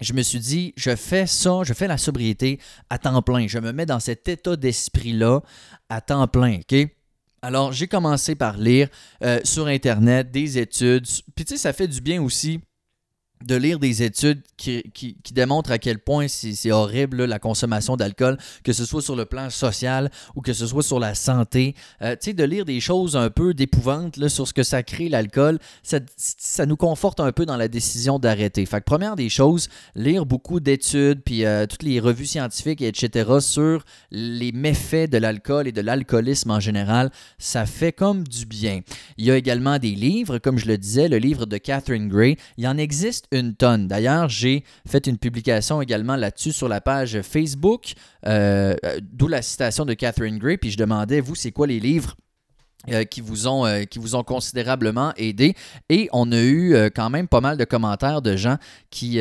je 0.00 0.12
me 0.12 0.22
suis 0.22 0.40
dit, 0.40 0.72
je 0.76 0.96
fais 0.96 1.26
ça, 1.26 1.60
je 1.62 1.72
fais 1.72 1.86
la 1.86 1.98
sobriété 1.98 2.58
à 2.90 2.98
temps 2.98 3.22
plein. 3.22 3.46
Je 3.46 3.58
me 3.58 3.72
mets 3.72 3.86
dans 3.86 4.00
cet 4.00 4.28
état 4.28 4.56
d'esprit-là 4.56 5.40
à 5.88 6.00
temps 6.00 6.26
plein, 6.26 6.58
OK? 6.58 6.88
Alors, 7.44 7.72
j'ai 7.72 7.88
commencé 7.88 8.34
par 8.34 8.56
lire 8.56 8.88
euh, 9.22 9.38
sur 9.44 9.66
Internet 9.66 10.30
des 10.30 10.56
études. 10.56 11.06
Puis, 11.36 11.44
tu 11.44 11.52
sais, 11.52 11.58
ça 11.58 11.74
fait 11.74 11.86
du 11.86 12.00
bien 12.00 12.22
aussi 12.22 12.58
de 13.44 13.56
lire 13.56 13.78
des 13.78 14.02
études 14.02 14.42
qui, 14.56 14.82
qui, 14.94 15.16
démontrent 15.32 15.72
à 15.72 15.78
quel 15.78 15.98
point 15.98 16.28
c'est 16.28 16.70
horrible 16.70 17.24
la 17.24 17.38
consommation 17.38 17.96
d'alcool, 17.96 18.38
que 18.62 18.72
ce 18.72 18.84
soit 18.84 19.02
sur 19.02 19.16
le 19.16 19.24
plan 19.24 19.50
social 19.50 20.10
ou 20.34 20.40
que 20.40 20.52
ce 20.52 20.66
soit 20.66 20.82
sur 20.82 21.00
la 21.00 21.14
santé. 21.14 21.74
Euh, 22.02 22.12
tu 22.12 22.30
sais, 22.30 22.32
de 22.32 22.44
lire 22.44 22.64
des 22.64 22.80
choses 22.80 23.16
un 23.16 23.30
peu 23.30 23.52
d'épouvante 23.52 24.28
sur 24.28 24.48
ce 24.48 24.52
que 24.52 24.62
ça 24.62 24.82
crée 24.82 25.08
l'alcool, 25.08 25.58
ça, 25.82 25.98
ça, 26.16 26.66
nous 26.66 26.76
conforte 26.76 27.20
un 27.20 27.32
peu 27.32 27.46
dans 27.46 27.56
la 27.56 27.68
décision 27.68 28.18
d'arrêter. 28.18 28.64
Fait 28.64 28.78
que 28.78 28.84
première 28.84 29.16
des 29.16 29.28
choses, 29.28 29.68
lire 29.94 30.24
beaucoup 30.24 30.60
d'études, 30.60 31.22
puis 31.22 31.44
euh, 31.44 31.66
toutes 31.66 31.82
les 31.82 32.00
revues 32.00 32.26
scientifiques, 32.26 32.80
etc., 32.80 33.30
sur 33.40 33.84
les 34.10 34.52
méfaits 34.52 35.10
de 35.10 35.18
l'alcool 35.18 35.68
et 35.68 35.72
de 35.72 35.80
l'alcoolisme 35.80 36.50
en 36.50 36.60
général, 36.60 37.10
ça 37.38 37.66
fait 37.66 37.92
comme 37.92 38.26
du 38.26 38.46
bien. 38.46 38.80
Il 39.18 39.24
y 39.24 39.30
a 39.30 39.36
également 39.36 39.78
des 39.78 39.94
livres, 39.94 40.38
comme 40.38 40.58
je 40.58 40.66
le 40.66 40.78
disais, 40.78 41.08
le 41.08 41.18
livre 41.18 41.46
de 41.46 41.58
Catherine 41.58 42.08
Gray. 42.08 42.36
Il 42.56 42.66
en 42.66 42.78
existe 42.78 43.26
D'ailleurs, 43.42 44.28
j'ai 44.28 44.64
fait 44.86 45.06
une 45.06 45.18
publication 45.18 45.82
également 45.82 46.16
là-dessus 46.16 46.52
sur 46.52 46.68
la 46.68 46.80
page 46.80 47.20
Facebook, 47.22 47.94
euh, 48.26 48.76
euh, 48.84 48.98
d'où 49.02 49.28
la 49.28 49.42
citation 49.42 49.84
de 49.84 49.94
Catherine 49.94 50.38
Gray, 50.38 50.56
puis 50.56 50.70
je 50.70 50.76
demandais, 50.76 51.20
vous, 51.20 51.34
c'est 51.34 51.52
quoi 51.52 51.66
les 51.66 51.80
livres 51.80 52.14
euh, 52.90 53.04
qui, 53.04 53.22
vous 53.22 53.46
ont, 53.46 54.22
considérablement 54.24 55.12
aidé? 55.16 55.54
Et 55.88 56.08
on 56.12 56.30
a 56.32 56.40
eu 56.40 56.76
quand 56.94 57.10
même 57.10 57.28
pas 57.28 57.40
mal 57.40 57.56
de 57.56 57.64
commentaires 57.64 58.22
de 58.22 58.36
gens 58.36 58.56
qui 58.90 59.18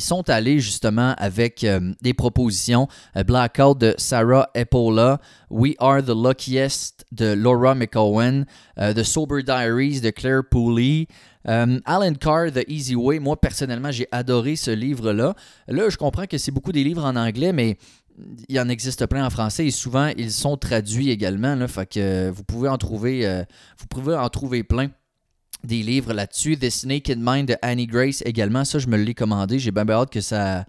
sont 0.00 0.28
allés 0.28 0.58
justement 0.58 1.14
avec 1.16 1.64
des 2.02 2.14
propositions. 2.14 2.88
Blackout 3.26 3.78
de 3.78 3.94
Sarah 3.98 4.50
Epola, 4.54 5.20
We 5.48 5.74
Are 5.78 6.02
the 6.02 6.14
Luckiest 6.14 7.06
de 7.12 7.32
Laura 7.32 7.74
McCowan, 7.74 8.44
The 8.76 9.02
Sober 9.04 9.42
Diaries 9.42 10.00
de 10.00 10.10
Claire 10.10 10.42
Pooley, 10.50 11.06
euh, 11.48 11.80
Alan 11.84 12.14
Carr, 12.14 12.52
The 12.52 12.64
Easy 12.68 12.94
Way, 12.94 13.18
moi 13.18 13.40
personnellement, 13.40 13.90
j'ai 13.90 14.08
adoré 14.12 14.56
ce 14.56 14.70
livre-là. 14.70 15.34
Là, 15.68 15.88
je 15.88 15.96
comprends 15.96 16.26
que 16.26 16.38
c'est 16.38 16.52
beaucoup 16.52 16.72
des 16.72 16.84
livres 16.84 17.04
en 17.04 17.16
anglais, 17.16 17.52
mais 17.52 17.76
il 18.48 18.54
y 18.54 18.60
en 18.60 18.68
existe 18.68 19.06
plein 19.06 19.24
en 19.24 19.30
français 19.30 19.66
et 19.66 19.70
souvent 19.70 20.08
ils 20.16 20.32
sont 20.32 20.56
traduits 20.56 21.10
également. 21.10 21.54
Là, 21.54 21.68
fait 21.68 21.86
que 21.86 22.30
vous 22.30 22.44
pouvez 22.44 22.68
en 22.68 22.78
trouver, 22.78 23.26
euh, 23.26 23.42
vous 23.78 23.86
pouvez 23.86 24.16
en 24.16 24.28
trouver 24.28 24.62
plein 24.62 24.90
des 25.64 25.82
livres 25.82 26.12
là-dessus. 26.12 26.56
The 26.56 26.84
Naked 26.84 27.18
Mind 27.20 27.48
de 27.48 27.56
Annie 27.62 27.86
Grace 27.86 28.22
également, 28.24 28.64
ça 28.64 28.78
je 28.78 28.88
me 28.88 28.96
l'ai 28.96 29.14
commandé. 29.14 29.58
J'ai 29.58 29.70
bien 29.70 29.88
hâte 29.88 30.10
que 30.10 30.20
ça, 30.20 30.66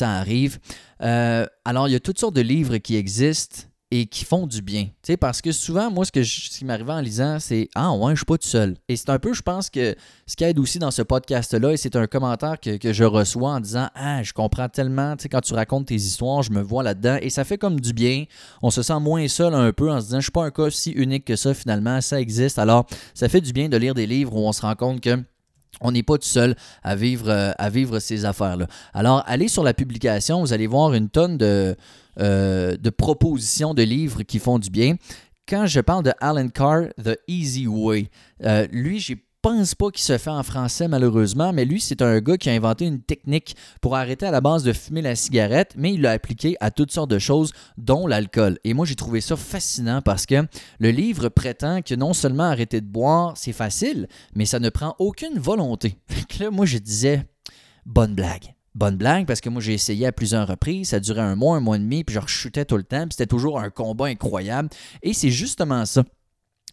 arrive. 0.00 0.58
Euh, 1.02 1.46
alors 1.64 1.88
il 1.88 1.92
y 1.92 1.96
a 1.96 2.00
toutes 2.00 2.18
sortes 2.18 2.34
de 2.34 2.40
livres 2.40 2.78
qui 2.78 2.96
existent 2.96 3.67
et 3.90 4.06
qui 4.06 4.24
font 4.24 4.46
du 4.46 4.60
bien. 4.60 4.88
Tu 5.02 5.16
parce 5.16 5.40
que 5.40 5.50
souvent, 5.50 5.90
moi, 5.90 6.04
ce, 6.04 6.10
qui 6.10 6.64
m'arrivait 6.64 6.92
en 6.92 7.00
lisant, 7.00 7.38
c'est 7.40 7.70
Ah, 7.74 7.92
ouais, 7.92 8.12
je 8.12 8.18
suis 8.18 8.26
pas 8.26 8.36
tout 8.36 8.46
seul. 8.46 8.76
Et 8.88 8.96
c'est 8.96 9.08
un 9.08 9.18
peu, 9.18 9.32
je 9.32 9.40
pense 9.40 9.70
que 9.70 9.94
ce 10.26 10.36
qui 10.36 10.44
aide 10.44 10.58
aussi 10.58 10.78
dans 10.78 10.90
ce 10.90 11.02
podcast-là, 11.02 11.72
et 11.72 11.76
c'est 11.76 11.96
un 11.96 12.06
commentaire 12.06 12.60
que, 12.60 12.76
que, 12.76 12.92
je 12.92 13.04
reçois 13.04 13.52
en 13.52 13.60
disant 13.60 13.88
Ah, 13.94 14.22
je 14.22 14.32
comprends 14.32 14.68
tellement, 14.68 15.16
tu 15.16 15.22
sais, 15.22 15.28
quand 15.28 15.40
tu 15.40 15.54
racontes 15.54 15.86
tes 15.86 15.94
histoires, 15.94 16.42
je 16.42 16.52
me 16.52 16.60
vois 16.60 16.82
là-dedans. 16.82 17.18
Et 17.22 17.30
ça 17.30 17.44
fait 17.44 17.58
comme 17.58 17.80
du 17.80 17.92
bien. 17.92 18.24
On 18.62 18.70
se 18.70 18.82
sent 18.82 19.00
moins 19.00 19.26
seul 19.28 19.54
un 19.54 19.72
peu 19.72 19.90
en 19.90 20.00
se 20.00 20.06
disant 20.06 20.18
Je 20.18 20.24
suis 20.24 20.32
pas 20.32 20.44
un 20.44 20.50
cas 20.50 20.70
si 20.70 20.90
unique 20.90 21.24
que 21.24 21.36
ça, 21.36 21.54
finalement, 21.54 22.00
ça 22.00 22.20
existe. 22.20 22.58
Alors, 22.58 22.86
ça 23.14 23.28
fait 23.28 23.40
du 23.40 23.52
bien 23.52 23.68
de 23.68 23.76
lire 23.76 23.94
des 23.94 24.06
livres 24.06 24.34
où 24.34 24.46
on 24.46 24.52
se 24.52 24.62
rend 24.62 24.74
compte 24.74 25.00
que 25.00 25.18
on 25.80 25.92
n'est 25.92 26.02
pas 26.02 26.18
tout 26.18 26.28
seul 26.28 26.54
à 26.82 26.96
vivre, 26.96 27.28
euh, 27.28 27.52
à 27.58 27.70
vivre 27.70 27.98
ces 27.98 28.24
affaires-là. 28.24 28.66
Alors, 28.94 29.22
allez 29.26 29.48
sur 29.48 29.62
la 29.62 29.74
publication, 29.74 30.40
vous 30.40 30.52
allez 30.52 30.66
voir 30.66 30.94
une 30.94 31.08
tonne 31.08 31.38
de, 31.38 31.76
euh, 32.20 32.76
de 32.76 32.90
propositions 32.90 33.74
de 33.74 33.82
livres 33.82 34.22
qui 34.22 34.38
font 34.38 34.58
du 34.58 34.70
bien. 34.70 34.96
Quand 35.48 35.66
je 35.66 35.80
parle 35.80 36.04
de 36.04 36.12
Alan 36.20 36.48
Carr, 36.48 36.88
The 37.02 37.18
Easy 37.26 37.66
Way, 37.66 38.10
euh, 38.44 38.66
lui, 38.70 39.00
j'ai 39.00 39.16
pense 39.50 39.74
pas 39.74 39.90
qu'il 39.90 40.02
se 40.02 40.18
fait 40.18 40.28
en 40.28 40.42
français 40.42 40.88
malheureusement, 40.88 41.54
mais 41.54 41.64
lui, 41.64 41.80
c'est 41.80 42.02
un 42.02 42.20
gars 42.20 42.36
qui 42.36 42.50
a 42.50 42.52
inventé 42.52 42.84
une 42.84 43.00
technique 43.00 43.56
pour 43.80 43.96
arrêter 43.96 44.26
à 44.26 44.30
la 44.30 44.42
base 44.42 44.62
de 44.62 44.74
fumer 44.74 45.00
la 45.00 45.16
cigarette, 45.16 45.72
mais 45.74 45.94
il 45.94 46.02
l'a 46.02 46.10
appliqué 46.10 46.56
à 46.60 46.70
toutes 46.70 46.92
sortes 46.92 47.10
de 47.10 47.18
choses, 47.18 47.52
dont 47.78 48.06
l'alcool. 48.06 48.58
Et 48.64 48.74
moi, 48.74 48.84
j'ai 48.84 48.94
trouvé 48.94 49.22
ça 49.22 49.36
fascinant 49.36 50.02
parce 50.02 50.26
que 50.26 50.46
le 50.80 50.90
livre 50.90 51.30
prétend 51.30 51.80
que 51.80 51.94
non 51.94 52.12
seulement 52.12 52.42
arrêter 52.42 52.82
de 52.82 52.86
boire, 52.86 53.38
c'est 53.38 53.54
facile, 53.54 54.06
mais 54.34 54.44
ça 54.44 54.60
ne 54.60 54.68
prend 54.68 54.94
aucune 54.98 55.38
volonté. 55.38 55.96
Fait 56.08 56.44
là, 56.44 56.50
moi, 56.50 56.66
je 56.66 56.76
disais, 56.76 57.24
bonne 57.86 58.14
blague 58.14 58.54
bonne 58.74 58.96
blague 58.96 59.26
parce 59.26 59.40
que 59.40 59.48
moi 59.48 59.60
j'ai 59.60 59.74
essayé 59.74 60.06
à 60.06 60.12
plusieurs 60.12 60.46
reprises, 60.46 60.90
ça 60.90 61.00
durait 61.00 61.22
un 61.22 61.34
mois, 61.34 61.56
un 61.56 61.60
mois 61.60 61.74
et 61.74 61.80
demi, 61.80 62.04
puis 62.04 62.14
je 62.14 62.20
rechutais 62.20 62.64
tout 62.64 62.76
le 62.76 62.84
temps, 62.84 63.02
puis 63.02 63.12
c'était 63.12 63.26
toujours 63.26 63.58
un 63.58 63.70
combat 63.70 64.06
incroyable. 64.06 64.68
Et 65.02 65.14
c'est 65.14 65.30
justement 65.30 65.84
ça 65.84 66.04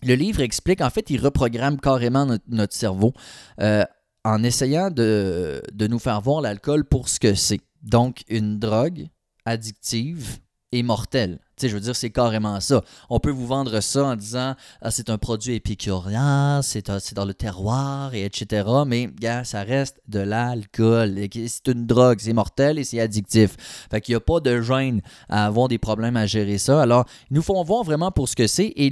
le 0.06 0.16
livre 0.16 0.42
explique, 0.42 0.82
en 0.82 0.90
fait, 0.90 1.10
il 1.10 1.20
reprogramme 1.20 1.80
carrément 1.80 2.28
notre, 2.48 2.74
cerveau. 2.74 3.14
Euh, 3.62 3.84
en 4.24 4.44
essayant 4.44 4.90
de, 4.90 5.62
de 5.72 5.88
nous 5.88 6.00
faire 6.00 6.20
voir 6.22 6.42
l'alcool 6.42 6.84
pour 6.86 7.10
ce 7.10 7.20
que 7.20 7.36
c'est. 7.36 7.60
Donc, 7.84 8.24
une 8.28 8.58
drogue 8.58 9.08
addictive 9.46 10.40
et 10.72 10.84
mortelle. 10.84 11.40
Tu 11.56 11.62
sais, 11.62 11.70
je 11.70 11.76
veux 11.76 11.82
dire, 11.82 11.96
c'est 11.96 12.10
carrément 12.10 12.60
ça. 12.60 12.82
On 13.10 13.20
peut 13.20 13.32
vous 13.32 13.48
vendre 13.48 13.80
ça 13.80 14.04
en 14.04 14.16
disant 14.16 14.56
ah, 14.82 14.92
c'est 14.92 15.10
un 15.10 15.18
produit 15.18 15.54
épicurien, 15.54 16.62
c'est 16.62 16.90
dans 17.14 17.24
le 17.24 17.34
terroir, 17.34 18.14
et 18.14 18.26
etc. 18.26 18.68
Mais, 18.86 19.08
gars, 19.08 19.46
ça 19.46 19.64
reste 19.64 20.02
de 20.08 20.20
l'alcool. 20.20 21.16
C'est 21.48 21.68
une 21.68 21.86
drogue, 21.86 22.20
c'est 22.20 22.34
mortel 22.34 22.78
et 22.78 22.84
c'est 22.84 23.00
addictif. 23.00 23.56
Fait 23.90 24.02
qu'il 24.02 24.14
n'y 24.14 24.18
a 24.18 24.20
pas 24.20 24.42
de 24.42 24.62
gêne 24.62 25.02
à 25.30 25.46
avoir 25.46 25.70
des 25.70 25.78
problèmes 25.78 26.18
à 26.18 26.26
gérer 26.26 26.58
ça. 26.58 26.82
Alors, 26.82 27.06
ils 27.32 27.36
nous 27.36 27.42
font 27.42 27.64
voir 27.64 27.84
vraiment 27.84 28.12
pour 28.12 28.28
ce 28.28 28.36
que 28.36 28.48
c'est. 28.48 28.74
Et 28.76 28.92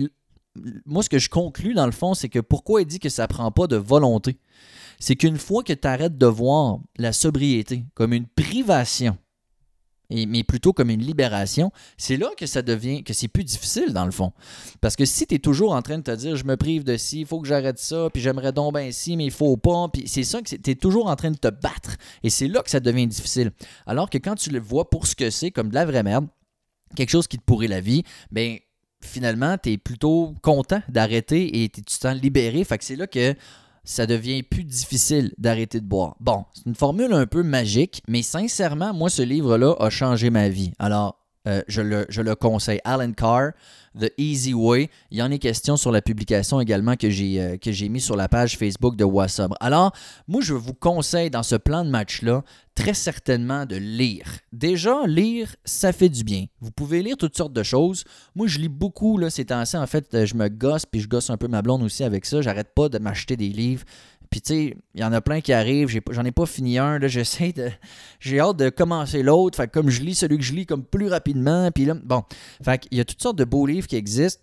moi, 0.86 1.04
ce 1.04 1.10
que 1.10 1.20
je 1.20 1.30
conclus, 1.30 1.74
dans 1.74 1.86
le 1.86 1.92
fond, 1.92 2.14
c'est 2.14 2.30
que 2.30 2.40
pourquoi 2.40 2.82
il 2.82 2.88
dit 2.88 3.00
que 3.00 3.10
ça 3.10 3.28
prend 3.28 3.52
pas 3.52 3.68
de 3.68 3.76
volonté? 3.76 4.38
C'est 5.00 5.16
qu'une 5.16 5.38
fois 5.38 5.64
que 5.64 5.74
tu 5.74 5.88
arrêtes 5.88 6.18
de 6.18 6.26
voir 6.28 6.80
la 6.98 7.12
sobriété 7.12 7.86
comme 7.96 8.14
une 8.14 8.28
privation, 8.28 9.18
mais 10.10 10.44
plutôt 10.44 10.74
comme 10.74 10.90
une 10.90 11.02
libération, 11.02 11.72
c'est 11.98 12.18
là 12.18 12.30
que 12.38 12.46
ça 12.46 12.62
devient, 12.62 13.04
que 13.04 13.14
c'est 13.14 13.28
plus 13.28 13.44
difficile 13.44 13.94
dans 13.94 14.06
le 14.06 14.12
fond. 14.12 14.32
Parce 14.80 14.96
que 14.96 15.06
si 15.06 15.26
tu 15.26 15.36
es 15.36 15.40
toujours 15.40 15.74
en 15.74 15.82
train 15.82 15.98
de 15.98 16.04
te 16.04 16.16
dire, 16.16 16.36
je 16.36 16.46
me 16.46 16.56
prive 16.56 16.84
de 16.84 16.98
ci, 16.98 17.22
il 17.22 17.26
faut 17.26 17.40
que 17.42 17.48
j'arrête 17.48 17.80
ça, 17.80 18.10
puis 18.14 18.22
j'aimerais 18.22 18.52
donc 18.52 18.76
bien 18.76 18.92
ci, 18.92 19.18
mais 19.18 19.26
il 19.26 19.32
faut 19.32 19.58
pas, 19.58 19.88
puis 19.92 20.04
c'est 20.08 20.24
ça 20.24 20.42
que 20.42 20.56
tu 20.56 20.72
es 20.72 20.76
toujours 20.76 21.08
en 21.08 21.16
train 21.16 21.32
de 21.32 21.38
te 21.38 21.50
battre. 21.50 21.96
Et 22.22 22.30
c'est 22.30 22.48
là 22.48 22.62
que 22.62 22.70
ça 22.70 22.80
devient 22.80 23.08
difficile. 23.08 23.52
Alors 23.88 24.10
que 24.10 24.20
quand 24.20 24.36
tu 24.36 24.52
le 24.52 24.60
vois 24.60 24.90
pour 24.90 25.08
ce 25.08 25.16
que 25.16 25.30
c'est, 25.32 25.50
comme 25.50 25.70
de 25.70 25.76
la 25.76 25.86
vraie 25.86 26.04
merde, 26.04 26.28
quelque 26.96 27.10
chose 27.10 27.28
qui 27.28 27.38
te 27.40 27.44
pourrit 27.44 27.68
la 27.68 27.82
vie, 27.82 28.04
ben 28.32 28.60
finalement, 29.06 29.58
tu 29.58 29.72
es 29.72 29.78
plutôt 29.78 30.34
content 30.42 30.82
d'arrêter 30.90 31.64
et 31.64 31.70
tu 31.70 31.82
te 31.82 31.92
sens 31.92 32.16
libéré. 32.16 32.64
Fait 32.64 32.78
que 32.78 32.84
c'est 32.84 32.96
là 32.96 33.08
que 33.08 33.36
ça 33.84 34.06
devient 34.06 34.44
plus 34.44 34.64
difficile 34.64 35.34
d'arrêter 35.38 35.82
de 35.82 35.86
boire. 35.86 36.16
Bon, 36.20 36.46
c'est 36.54 36.66
une 36.66 36.76
formule 36.76 37.14
un 37.14 37.26
peu 37.26 37.44
magique, 37.44 38.02
mais 38.08 38.22
sincèrement, 38.22 38.94
moi, 38.94 39.10
ce 39.10 39.22
livre-là 39.22 39.76
a 39.80 39.90
changé 39.90 40.30
ma 40.30 40.50
vie. 40.50 40.74
Alors, 40.80 41.23
euh, 41.48 41.62
je, 41.68 41.82
le, 41.82 42.06
je, 42.10 42.22
le, 42.22 42.36
conseille. 42.36 42.80
Alan 42.84 43.12
Carr, 43.12 43.52
The 44.00 44.12
Easy 44.18 44.54
Way. 44.54 44.90
Il 45.12 45.18
y 45.18 45.22
en 45.22 45.30
est 45.30 45.40
question 45.40 45.78
sur 45.78 45.92
la 45.92 46.02
publication 46.02 46.60
également 46.60 46.96
que 46.96 47.10
j'ai 47.10 47.42
euh, 47.42 47.58
que 47.58 47.72
j'ai 47.72 47.90
mis 47.90 48.02
sur 48.02 48.16
la 48.16 48.28
page 48.28 48.58
Facebook 48.58 48.96
de 48.96 49.04
Wassobre. 49.04 49.56
Alors, 49.60 49.94
moi, 50.28 50.42
je 50.42 50.54
vous 50.54 50.74
conseille 50.74 51.30
dans 51.30 51.44
ce 51.44 51.56
plan 51.56 51.84
de 51.84 51.90
match-là, 51.90 52.44
très 52.76 52.94
certainement 52.94 53.66
de 53.66 53.76
lire. 53.76 54.26
Déjà, 54.52 55.06
lire, 55.06 55.56
ça 55.66 55.92
fait 55.94 56.10
du 56.10 56.24
bien. 56.24 56.46
Vous 56.60 56.72
pouvez 56.72 57.04
lire 57.04 57.18
toutes 57.18 57.38
sortes 57.38 57.54
de 57.54 57.64
choses. 57.64 58.04
Moi, 58.36 58.48
je 58.48 58.60
lis 58.60 58.70
beaucoup 58.70 59.18
là, 59.18 59.30
ces 59.30 59.46
temps-ci. 59.46 59.78
En 59.78 59.88
fait, 59.88 60.14
euh, 60.14 60.26
je 60.26 60.36
me 60.36 60.48
gosse, 60.48 60.86
puis 60.86 61.02
je 61.02 61.08
gosse 61.08 61.30
un 61.30 61.38
peu 61.38 61.48
ma 61.48 61.62
blonde 61.62 61.84
aussi 61.84 62.04
avec 62.04 62.26
ça. 62.26 62.42
J'arrête 62.42 62.74
pas 62.74 62.90
de 62.90 62.98
m'acheter 63.00 63.38
des 63.38 63.50
livres. 63.50 63.84
Puis, 64.34 64.42
tu 64.42 64.54
sais, 64.54 64.78
il 64.96 65.00
y 65.00 65.04
en 65.04 65.14
a 65.14 65.22
plein 65.22 65.42
qui 65.42 65.54
arrivent. 65.54 65.96
J'en 66.10 66.26
ai, 66.26 66.32
pas 66.32 66.48
fini 66.48 66.80
un. 66.80 67.00
J'essaie 67.06 67.54
de. 67.54 67.70
J'ai 68.20 68.40
hâte 68.40 68.58
de 68.58 68.70
commencer 68.70 69.22
l'autre. 69.22 69.58
Fait 69.58 69.70
comme 69.72 69.92
je 69.92 70.02
lis 70.02 70.16
celui 70.16 70.40
que 70.40 70.44
je 70.44 70.54
lis 70.54 70.66
comme 70.66 70.84
plus 70.84 71.08
rapidement. 71.08 71.70
Puis 71.70 71.86
là, 71.86 71.94
bon. 72.04 72.24
Fait 72.64 72.82
il 72.90 72.98
y 72.98 73.02
a 73.02 73.06
toutes 73.06 73.22
sortes 73.22 73.38
de 73.38 73.44
beaux 73.44 73.68
livres 73.68 73.86
qui 73.86 73.96
existent 73.96 74.42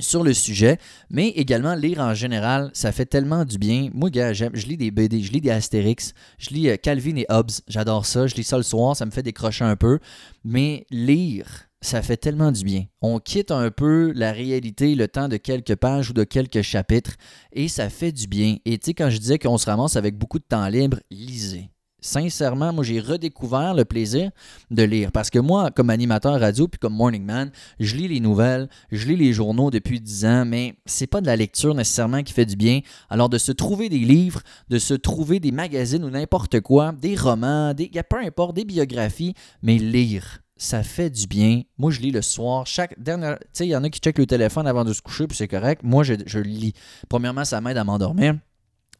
sur 0.00 0.24
le 0.24 0.34
sujet, 0.34 0.76
mais 1.08 1.28
également 1.28 1.76
lire 1.76 2.00
en 2.00 2.14
général, 2.14 2.72
ça 2.72 2.90
fait 2.90 3.06
tellement 3.06 3.44
du 3.44 3.58
bien. 3.58 3.90
Moi, 3.94 4.10
gars, 4.10 4.32
je 4.32 4.66
lis 4.66 4.76
des 4.76 4.90
BD, 4.90 5.22
je 5.22 5.30
lis 5.30 5.40
des 5.40 5.50
Astérix, 5.50 6.14
je 6.38 6.50
lis 6.50 6.68
euh, 6.68 6.76
Calvin 6.76 7.14
et 7.14 7.26
Hobbes, 7.28 7.52
j'adore 7.68 8.06
ça, 8.06 8.26
je 8.26 8.34
lis 8.34 8.42
ça 8.42 8.56
le 8.56 8.64
soir, 8.64 8.96
ça 8.96 9.06
me 9.06 9.12
fait 9.12 9.22
décrocher 9.22 9.64
un 9.64 9.76
peu, 9.76 10.00
mais 10.44 10.84
lire, 10.90 11.68
ça 11.82 12.00
fait 12.00 12.16
tellement 12.16 12.52
du 12.52 12.64
bien. 12.64 12.84
On 13.02 13.18
quitte 13.18 13.50
un 13.50 13.70
peu 13.70 14.12
la 14.14 14.32
réalité, 14.32 14.94
le 14.94 15.08
temps 15.08 15.28
de 15.28 15.36
quelques 15.36 15.74
pages 15.74 16.10
ou 16.10 16.12
de 16.12 16.24
quelques 16.24 16.62
chapitres, 16.62 17.16
et 17.52 17.68
ça 17.68 17.90
fait 17.90 18.12
du 18.12 18.26
bien. 18.26 18.56
Et 18.64 18.78
tu 18.78 18.86
sais, 18.86 18.94
quand 18.94 19.10
je 19.10 19.18
disais 19.18 19.38
qu'on 19.38 19.58
se 19.58 19.66
ramasse 19.66 19.96
avec 19.96 20.16
beaucoup 20.16 20.38
de 20.38 20.44
temps 20.44 20.68
libre, 20.68 20.98
lisez. 21.10 21.68
Sincèrement, 22.04 22.72
moi, 22.72 22.82
j'ai 22.82 22.98
redécouvert 22.98 23.74
le 23.74 23.84
plaisir 23.84 24.30
de 24.72 24.82
lire. 24.82 25.12
Parce 25.12 25.30
que 25.30 25.38
moi, 25.38 25.70
comme 25.70 25.88
animateur 25.88 26.38
radio 26.40 26.66
puis 26.66 26.80
comme 26.80 26.94
Morning 26.94 27.24
Man, 27.24 27.52
je 27.78 27.94
lis 27.94 28.08
les 28.08 28.18
nouvelles, 28.18 28.68
je 28.90 29.06
lis 29.06 29.14
les 29.14 29.32
journaux 29.32 29.70
depuis 29.70 30.00
10 30.00 30.24
ans, 30.24 30.44
mais 30.44 30.74
c'est 30.84 31.06
pas 31.06 31.20
de 31.20 31.26
la 31.26 31.36
lecture 31.36 31.76
nécessairement 31.76 32.24
qui 32.24 32.32
fait 32.32 32.44
du 32.44 32.56
bien. 32.56 32.80
Alors, 33.08 33.28
de 33.28 33.38
se 33.38 33.52
trouver 33.52 33.88
des 33.88 34.00
livres, 34.00 34.42
de 34.68 34.80
se 34.80 34.94
trouver 34.94 35.38
des 35.38 35.52
magazines 35.52 36.04
ou 36.04 36.10
n'importe 36.10 36.60
quoi, 36.60 36.90
des 36.90 37.14
romans, 37.14 37.72
des, 37.72 37.88
peu 37.88 38.18
importe, 38.18 38.56
des 38.56 38.64
biographies, 38.64 39.34
mais 39.62 39.78
lire 39.78 40.42
ça 40.62 40.84
fait 40.84 41.10
du 41.10 41.26
bien. 41.26 41.62
Moi, 41.76 41.90
je 41.90 42.00
lis 42.00 42.12
le 42.12 42.22
soir. 42.22 42.66
Chaque 42.66 43.00
dernière, 43.02 43.38
tu 43.40 43.46
sais, 43.52 43.66
il 43.66 43.70
y 43.70 43.76
en 43.76 43.82
a 43.82 43.90
qui 43.90 43.98
checkent 43.98 44.18
le 44.18 44.26
téléphone 44.26 44.66
avant 44.68 44.84
de 44.84 44.92
se 44.92 45.02
coucher, 45.02 45.26
puis 45.26 45.36
c'est 45.36 45.48
correct. 45.48 45.82
Moi, 45.82 46.04
je, 46.04 46.14
je 46.24 46.38
lis. 46.38 46.72
Premièrement, 47.08 47.44
ça 47.44 47.60
m'aide 47.60 47.76
à 47.76 47.84
m'endormir 47.84 48.36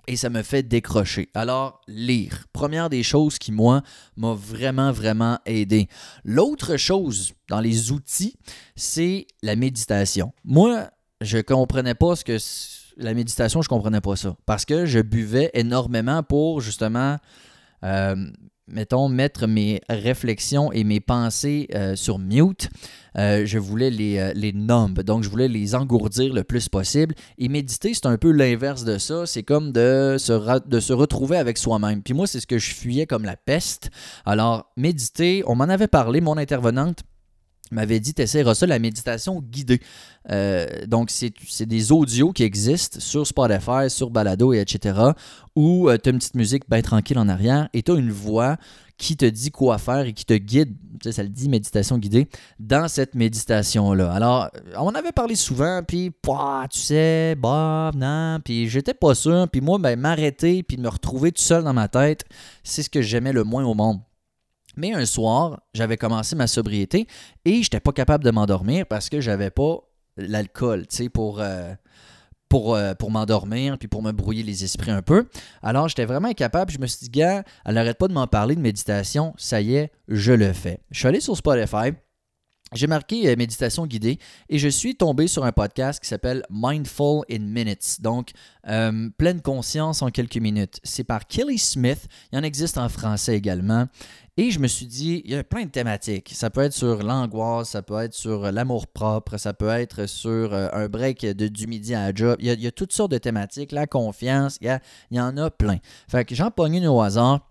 et 0.08 0.16
ça 0.16 0.28
me 0.28 0.42
fait 0.42 0.64
décrocher. 0.64 1.28
Alors, 1.34 1.80
lire. 1.86 2.46
Première 2.52 2.90
des 2.90 3.04
choses 3.04 3.38
qui, 3.38 3.52
moi, 3.52 3.82
m'a 4.16 4.34
vraiment, 4.34 4.90
vraiment 4.90 5.38
aidé. 5.46 5.88
L'autre 6.24 6.76
chose 6.76 7.32
dans 7.48 7.60
les 7.60 7.92
outils, 7.92 8.34
c'est 8.74 9.28
la 9.44 9.54
méditation. 9.54 10.32
Moi, 10.44 10.90
je 11.20 11.38
comprenais 11.38 11.94
pas 11.94 12.16
ce 12.16 12.24
que 12.24 12.38
la 12.96 13.14
méditation, 13.14 13.62
je 13.62 13.68
comprenais 13.68 14.00
pas 14.00 14.16
ça. 14.16 14.36
Parce 14.46 14.64
que 14.64 14.84
je 14.84 14.98
buvais 14.98 15.52
énormément 15.54 16.24
pour 16.24 16.60
justement 16.60 17.18
euh, 17.84 18.16
mettons, 18.72 19.08
mettre 19.08 19.46
mes 19.46 19.80
réflexions 19.88 20.72
et 20.72 20.84
mes 20.84 21.00
pensées 21.00 21.68
euh, 21.74 21.94
sur 21.94 22.18
mute. 22.18 22.68
Euh, 23.18 23.44
je 23.44 23.58
voulais 23.58 23.90
les, 23.90 24.18
euh, 24.18 25.02
donc 25.02 25.22
je 25.22 25.28
voulais 25.28 25.48
les 25.48 25.74
engourdir 25.74 26.32
le 26.32 26.44
plus 26.44 26.68
possible. 26.68 27.14
Et 27.38 27.48
méditer, 27.48 27.92
c'est 27.94 28.06
un 28.06 28.16
peu 28.16 28.30
l'inverse 28.30 28.84
de 28.84 28.98
ça. 28.98 29.26
C'est 29.26 29.42
comme 29.42 29.72
de 29.72 30.16
se, 30.18 30.68
de 30.68 30.80
se 30.80 30.92
retrouver 30.92 31.36
avec 31.36 31.58
soi-même. 31.58 32.02
Puis 32.02 32.14
moi, 32.14 32.26
c'est 32.26 32.40
ce 32.40 32.46
que 32.46 32.58
je 32.58 32.74
fuyais 32.74 33.06
comme 33.06 33.24
la 33.24 33.36
peste. 33.36 33.90
Alors, 34.24 34.72
méditer, 34.76 35.42
on 35.46 35.54
m'en 35.54 35.64
avait 35.64 35.88
parlé, 35.88 36.20
mon 36.20 36.36
intervenante 36.36 37.02
m'avait 37.72 38.00
dit 38.00 38.14
t'essaieras 38.14 38.54
ça, 38.54 38.66
la 38.66 38.78
méditation 38.78 39.40
guidée. 39.40 39.80
Euh, 40.30 40.86
donc, 40.86 41.10
c'est 41.10 41.66
des 41.66 41.92
audios 41.92 42.32
qui 42.32 42.42
existent 42.42 43.00
sur 43.00 43.26
Spotify, 43.26 43.88
sur 43.88 44.10
Balado, 44.10 44.52
et 44.52 44.60
etc. 44.60 44.98
Où 45.56 45.88
euh, 45.88 45.98
tu 46.02 46.08
as 46.08 46.12
une 46.12 46.18
petite 46.18 46.34
musique 46.34 46.68
bien 46.68 46.82
tranquille 46.82 47.18
en 47.18 47.28
arrière 47.28 47.68
et 47.72 47.82
tu 47.82 47.92
as 47.92 47.96
une 47.96 48.10
voix 48.12 48.56
qui 48.98 49.16
te 49.16 49.24
dit 49.24 49.50
quoi 49.50 49.78
faire 49.78 50.06
et 50.06 50.12
qui 50.12 50.24
te 50.24 50.34
guide, 50.34 50.76
tu 50.92 51.08
sais, 51.08 51.12
ça 51.12 51.22
le 51.24 51.28
dit 51.28 51.48
méditation 51.48 51.98
guidée, 51.98 52.28
dans 52.60 52.86
cette 52.86 53.16
méditation-là. 53.16 54.12
Alors, 54.12 54.48
on 54.76 54.82
en 54.82 54.94
avait 54.94 55.10
parlé 55.10 55.34
souvent, 55.34 55.82
puis, 55.86 56.12
tu 56.22 56.78
sais, 56.78 57.34
bah, 57.34 57.90
non, 57.96 58.38
puis 58.44 58.68
j'étais 58.68 58.94
pas 58.94 59.16
sûr, 59.16 59.48
puis 59.50 59.60
moi, 59.60 59.78
ben, 59.78 59.98
m'arrêter, 59.98 60.62
puis 60.62 60.76
me 60.76 60.88
retrouver 60.88 61.32
tout 61.32 61.42
seul 61.42 61.64
dans 61.64 61.72
ma 61.72 61.88
tête, 61.88 62.24
c'est 62.62 62.84
ce 62.84 62.90
que 62.90 63.02
j'aimais 63.02 63.32
le 63.32 63.42
moins 63.42 63.64
au 63.64 63.74
monde. 63.74 63.98
Mais 64.76 64.92
un 64.92 65.04
soir, 65.04 65.60
j'avais 65.74 65.96
commencé 65.96 66.36
ma 66.36 66.46
sobriété 66.46 67.06
et 67.44 67.54
je 67.54 67.58
n'étais 67.66 67.80
pas 67.80 67.92
capable 67.92 68.24
de 68.24 68.30
m'endormir 68.30 68.86
parce 68.86 69.08
que 69.08 69.20
j'avais 69.20 69.50
pas 69.50 69.78
l'alcool, 70.16 70.86
tu 70.86 70.96
sais, 70.96 71.08
pour, 71.08 71.40
euh, 71.40 71.74
pour, 72.48 72.74
euh, 72.74 72.94
pour 72.94 73.10
m'endormir 73.10 73.78
puis 73.78 73.88
pour 73.88 74.02
me 74.02 74.12
brouiller 74.12 74.42
les 74.42 74.64
esprits 74.64 74.90
un 74.90 75.02
peu. 75.02 75.26
Alors, 75.62 75.88
j'étais 75.88 76.04
vraiment 76.04 76.28
incapable. 76.28 76.70
Je 76.70 76.78
me 76.78 76.86
suis 76.86 77.04
dit, 77.04 77.10
gars, 77.10 77.44
elle 77.64 77.74
n'arrête 77.74 77.98
pas 77.98 78.08
de 78.08 78.12
m'en 78.12 78.26
parler 78.26 78.54
de 78.54 78.60
méditation. 78.60 79.34
Ça 79.38 79.60
y 79.60 79.76
est, 79.76 79.90
je 80.08 80.32
le 80.32 80.52
fais. 80.52 80.80
Je 80.90 80.98
suis 80.98 81.08
allé 81.08 81.20
sur 81.20 81.36
Spotify. 81.36 81.92
J'ai 82.72 82.86
marqué 82.86 83.28
euh, 83.28 83.36
méditation 83.36 83.86
guidée 83.86 84.18
et 84.48 84.58
je 84.58 84.68
suis 84.68 84.96
tombé 84.96 85.28
sur 85.28 85.44
un 85.44 85.52
podcast 85.52 86.00
qui 86.00 86.08
s'appelle 86.08 86.42
Mindful 86.50 87.22
in 87.30 87.40
Minutes, 87.40 88.00
donc 88.00 88.30
pleine 88.64 89.40
conscience 89.42 90.02
en 90.02 90.10
quelques 90.10 90.36
minutes. 90.36 90.78
C'est 90.84 91.04
par 91.04 91.26
Kelly 91.26 91.58
Smith, 91.58 92.06
il 92.32 92.38
en 92.38 92.42
existe 92.42 92.78
en 92.78 92.88
français 92.88 93.36
également. 93.36 93.88
Et 94.38 94.50
je 94.50 94.58
me 94.58 94.66
suis 94.66 94.86
dit, 94.86 95.20
il 95.26 95.32
y 95.32 95.36
a 95.36 95.44
plein 95.44 95.64
de 95.64 95.70
thématiques. 95.70 96.30
Ça 96.34 96.48
peut 96.48 96.62
être 96.62 96.72
sur 96.72 97.02
l'angoisse, 97.02 97.70
ça 97.70 97.82
peut 97.82 98.00
être 98.00 98.14
sur 98.14 98.50
l'amour-propre, 98.50 99.36
ça 99.36 99.52
peut 99.52 99.68
être 99.68 100.06
sur 100.06 100.54
euh, 100.54 100.68
un 100.72 100.88
break 100.88 101.26
de, 101.26 101.48
du 101.48 101.66
midi 101.66 101.94
à 101.94 102.06
la 102.06 102.14
job. 102.14 102.36
Il 102.40 102.46
y, 102.46 102.66
a, 102.66 102.70
toutes 102.70 102.94
sortes 102.94 103.10
de 103.10 103.18
thématiques. 103.18 103.72
La 103.72 103.86
confiance, 103.86 104.56
il 104.62 104.80
y, 105.10 105.20
en 105.20 105.36
a 105.36 105.50
plein. 105.50 105.78
Fait 106.08 106.24
que 106.24 106.34
j'en 106.34 106.50
pogne 106.50 106.76
une 106.76 106.86
au 106.86 107.02
hasard 107.02 107.46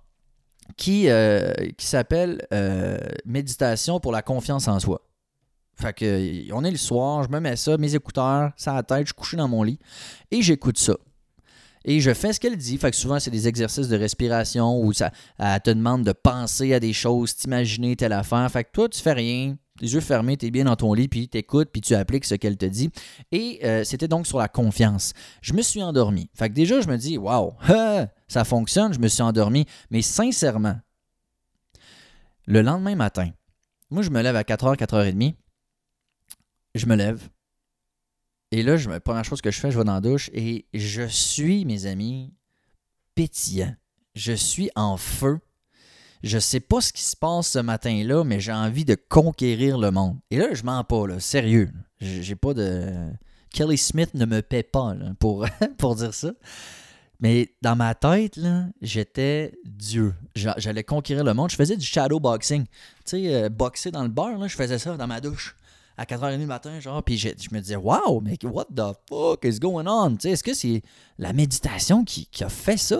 qui, 0.75 1.07
euh, 1.07 1.53
qui 1.77 1.85
s'appelle 1.85 2.47
euh, 2.51 2.97
Méditation 3.25 3.99
pour 3.99 4.11
la 4.11 4.23
confiance 4.23 4.67
en 4.67 4.79
soi. 4.79 5.01
Fait 5.81 5.93
que 5.93 6.53
on 6.53 6.63
est 6.63 6.71
le 6.71 6.77
soir, 6.77 7.23
je 7.23 7.29
me 7.29 7.39
mets 7.39 7.55
ça, 7.55 7.77
mes 7.77 7.95
écouteurs, 7.95 8.51
ça 8.55 8.73
à 8.73 8.75
la 8.75 8.83
tête, 8.83 9.01
je 9.01 9.05
suis 9.07 9.13
couché 9.15 9.37
dans 9.37 9.47
mon 9.47 9.63
lit 9.63 9.79
et 10.29 10.41
j'écoute 10.41 10.77
ça. 10.77 10.95
Et 11.83 11.99
je 11.99 12.13
fais 12.13 12.31
ce 12.31 12.39
qu'elle 12.39 12.57
dit. 12.57 12.77
Fait 12.77 12.91
que 12.91 12.97
souvent, 12.97 13.19
c'est 13.19 13.31
des 13.31 13.47
exercices 13.47 13.87
de 13.87 13.97
respiration 13.97 14.79
où 14.79 14.93
ça, 14.93 15.11
elle 15.39 15.59
te 15.61 15.71
demande 15.71 16.03
de 16.03 16.11
penser 16.11 16.73
à 16.73 16.79
des 16.79 16.93
choses, 16.93 17.35
t'imaginer 17.35 17.95
telle 17.95 18.13
affaire. 18.13 18.49
Fait 18.51 18.63
que 18.63 18.69
toi, 18.71 18.87
tu 18.87 19.01
fais 19.01 19.13
rien. 19.13 19.57
Les 19.79 19.95
yeux 19.95 20.01
fermés, 20.01 20.37
tu 20.37 20.45
es 20.45 20.51
bien 20.51 20.65
dans 20.65 20.75
ton 20.75 20.93
lit, 20.93 21.07
puis 21.07 21.27
tu 21.27 21.39
écoutes, 21.39 21.69
puis 21.71 21.81
tu 21.81 21.95
appliques 21.95 22.25
ce 22.25 22.35
qu'elle 22.35 22.57
te 22.57 22.67
dit. 22.67 22.91
Et 23.31 23.61
euh, 23.63 23.83
c'était 23.83 24.07
donc 24.07 24.27
sur 24.27 24.37
la 24.37 24.47
confiance. 24.47 25.13
Je 25.41 25.53
me 25.53 25.63
suis 25.63 25.81
endormi. 25.81 26.29
Fait 26.35 26.49
que 26.49 26.53
déjà, 26.53 26.81
je 26.81 26.87
me 26.87 26.97
dis, 26.97 27.17
waouh, 27.17 27.53
ça 28.27 28.43
fonctionne, 28.43 28.93
je 28.93 28.99
me 28.99 29.07
suis 29.07 29.23
endormi. 29.23 29.65
Mais 29.89 30.03
sincèrement, 30.03 30.75
le 32.45 32.61
lendemain 32.61 32.93
matin, 32.93 33.31
moi, 33.89 34.03
je 34.03 34.11
me 34.11 34.21
lève 34.21 34.35
à 34.35 34.43
4h, 34.43 34.77
4h30. 34.77 35.33
Je 36.75 36.85
me 36.85 36.95
lève, 36.95 37.29
et 38.51 38.63
là, 38.63 38.75
je, 38.75 38.89
la 38.89 38.99
première 38.99 39.23
chose 39.23 39.41
que 39.41 39.49
je 39.49 39.59
fais, 39.59 39.71
je 39.71 39.77
vais 39.77 39.85
dans 39.85 39.93
la 39.93 40.01
douche 40.01 40.29
et 40.33 40.65
je 40.73 41.03
suis, 41.03 41.63
mes 41.65 41.85
amis, 41.85 42.33
pétillant. 43.15 43.73
Je 44.13 44.33
suis 44.33 44.69
en 44.75 44.97
feu. 44.97 45.39
Je 46.21 46.37
sais 46.37 46.59
pas 46.59 46.81
ce 46.81 46.91
qui 46.91 47.01
se 47.01 47.15
passe 47.15 47.47
ce 47.47 47.59
matin-là, 47.59 48.25
mais 48.25 48.41
j'ai 48.41 48.51
envie 48.51 48.83
de 48.83 48.95
conquérir 48.95 49.77
le 49.77 49.89
monde. 49.89 50.17
Et 50.29 50.37
là, 50.37 50.53
je 50.53 50.63
mens 50.63 50.83
pas, 50.83 51.07
là, 51.07 51.19
sérieux. 51.19 51.71
J'ai 52.01 52.35
pas 52.35 52.53
de. 52.53 53.09
Kelly 53.51 53.77
Smith 53.77 54.13
ne 54.13 54.25
me 54.25 54.41
paie 54.41 54.63
pas 54.63 54.95
pour, 55.19 55.45
pour 55.77 55.95
dire 55.95 56.13
ça. 56.13 56.33
Mais 57.21 57.53
dans 57.61 57.75
ma 57.75 57.95
tête, 57.95 58.35
là, 58.35 58.65
j'étais 58.81 59.53
Dieu. 59.63 60.13
J'allais 60.35 60.83
conquérir 60.83 61.23
le 61.23 61.33
monde. 61.33 61.51
Je 61.51 61.55
faisais 61.55 61.77
du 61.77 61.85
shadow 61.85 62.19
boxing. 62.19 62.65
Tu 62.65 62.71
sais, 63.05 63.33
euh, 63.33 63.49
boxer 63.49 63.91
dans 63.91 64.03
le 64.03 64.09
bar, 64.09 64.37
là, 64.37 64.47
je 64.47 64.55
faisais 64.55 64.79
ça 64.79 64.97
dans 64.97 65.07
ma 65.07 65.21
douche 65.21 65.55
à 65.97 66.05
4h30 66.05 66.39
du 66.39 66.45
matin, 66.45 66.79
genre, 66.79 67.03
puis 67.03 67.17
je, 67.17 67.29
me 67.51 67.59
disais, 67.59 67.75
wow, 67.75 68.21
mais 68.21 68.37
what 68.43 68.65
the 68.75 68.95
fuck 69.09 69.43
is 69.43 69.59
going 69.59 69.85
on? 69.87 70.15
Est-ce 70.23 70.43
que 70.43 70.53
c'est 70.53 70.81
la 71.17 71.33
méditation 71.33 72.03
qui, 72.03 72.27
a 72.41 72.49
fait 72.49 72.77
ça, 72.77 72.99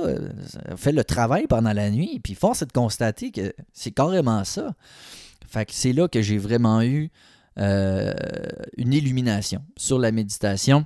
fait 0.76 0.92
le 0.92 1.04
travail 1.04 1.48
pendant 1.48 1.74
la 1.74 1.90
nuit? 1.90 2.20
Puis 2.24 2.36
force 2.36 2.62
est 2.62 2.68
de 2.68 2.72
constater 2.72 3.32
que 3.32 3.54
c'est 3.74 3.92
carrément 3.92 4.44
ça. 4.44 4.74
Fait 5.48 5.66
que 5.66 5.74
c'est 5.74 5.94
là 5.94 6.08
que 6.08 6.22
j'ai 6.22 6.38
vraiment 6.38 6.82
eu 6.82 7.12
euh, 7.60 8.14
une 8.78 8.94
illumination 8.94 9.62
sur 9.78 10.00
la 10.00 10.12
méditation. 10.12 10.86